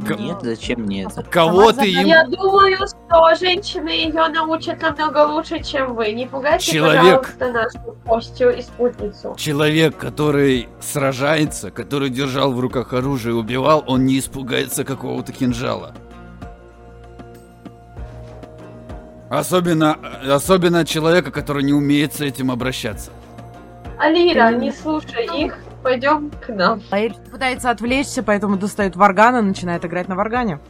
Ка- 0.06 0.14
Нет, 0.14 0.36
зачем 0.42 0.82
мне 0.82 1.04
это? 1.04 1.22
Кого 1.22 1.72
ты 1.72 1.90
им... 1.90 2.04
Я 2.06 2.26
думаю, 2.26 2.76
что 2.86 3.34
женщины 3.34 3.88
ее 3.88 4.28
научат 4.28 4.82
намного 4.82 5.26
лучше, 5.26 5.62
чем 5.62 5.94
вы. 5.94 6.12
Не 6.12 6.26
пугайте, 6.26 6.70
Человек. 6.70 7.34
пожалуйста, 7.38 7.50
нашу 7.50 7.96
гостью 8.04 8.54
и 8.58 8.60
спутницу. 8.60 9.34
Человек, 9.38 9.96
который 9.96 10.68
сражается, 10.82 11.70
который 11.70 12.10
держал 12.10 12.52
в 12.52 12.60
руках 12.60 12.92
оружие 12.92 13.34
и 13.34 13.38
убивал, 13.38 13.84
он 13.86 14.04
не 14.04 14.18
испугается 14.18 14.84
какого-то 14.84 15.32
кинжала. 15.32 15.94
Особенно, 19.30 19.96
особенно 20.30 20.84
человека, 20.84 21.30
который 21.30 21.62
не 21.62 21.72
умеет 21.72 22.12
с 22.12 22.20
этим 22.20 22.50
обращаться. 22.50 23.12
Алира, 23.98 24.50
не 24.50 24.72
слушай 24.72 25.26
их, 25.44 25.56
пойдем 25.82 26.30
к 26.30 26.48
нам. 26.48 26.80
Лаэль 26.90 27.14
пытается 27.30 27.70
отвлечься, 27.70 28.22
поэтому 28.22 28.56
достает 28.56 28.96
варган 28.96 29.36
и 29.38 29.42
начинает 29.42 29.84
играть 29.84 30.08
на 30.08 30.16
варгане. 30.16 30.60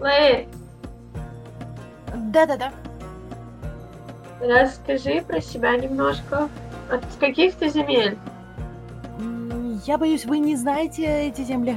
Лэй, 0.00 0.48
Да-да-да. 2.14 2.72
расскажи 4.40 5.22
про 5.22 5.40
себя 5.40 5.76
немножко. 5.76 6.48
От 6.90 7.04
каких 7.18 7.54
ты 7.56 7.68
земель? 7.68 8.16
М, 9.18 9.80
Я 9.84 9.98
боюсь, 9.98 10.24
вы 10.24 10.38
не 10.38 10.56
знаете 10.56 11.04
эти 11.28 11.42
земли. 11.42 11.76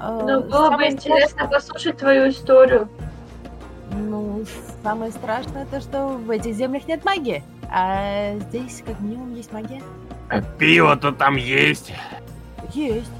Э, 0.00 0.20
Ну, 0.22 0.40
было 0.42 0.42
бы 0.42 0.50
самое 0.70 0.92
интересно 0.92 1.46
послушать 1.46 1.98
твою 1.98 2.30
историю. 2.30 2.88
Ну, 3.92 4.44
самое 4.82 5.12
страшное 5.12 5.66
то, 5.66 5.80
что 5.80 6.08
в 6.08 6.30
этих 6.30 6.54
землях 6.54 6.86
нет 6.88 7.04
магии. 7.04 7.42
А 7.70 8.34
здесь, 8.48 8.82
как 8.86 8.98
минимум, 9.00 9.34
есть 9.34 9.52
магия. 9.52 9.82
А 10.28 10.40
Пиво-то 10.40 11.12
там 11.12 11.36
есть, 11.36 11.92
Есть. 12.74 13.10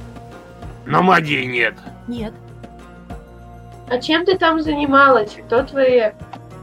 но 0.86 1.02
магии 1.02 1.44
нет. 1.44 1.74
Нет. 2.08 2.32
А 3.88 3.99
чем 3.99 4.25
ты 4.25 4.37
там 4.37 4.61
занималась? 4.62 5.37
Кто 5.46 5.62
твои 5.62 6.11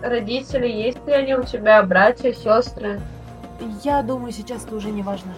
родители? 0.02 0.68
Есть 0.68 1.06
ли 1.08 1.14
они 1.14 1.36
у 1.36 1.44
тебя 1.44 1.82
братья, 1.84 2.34
сестры? 2.34 3.00
Я 3.84 4.02
думаю, 4.02 4.34
сейчас 4.34 4.66
это 4.66 4.76
уже 4.76 4.92
не 4.92 5.02
важно. 5.02 5.32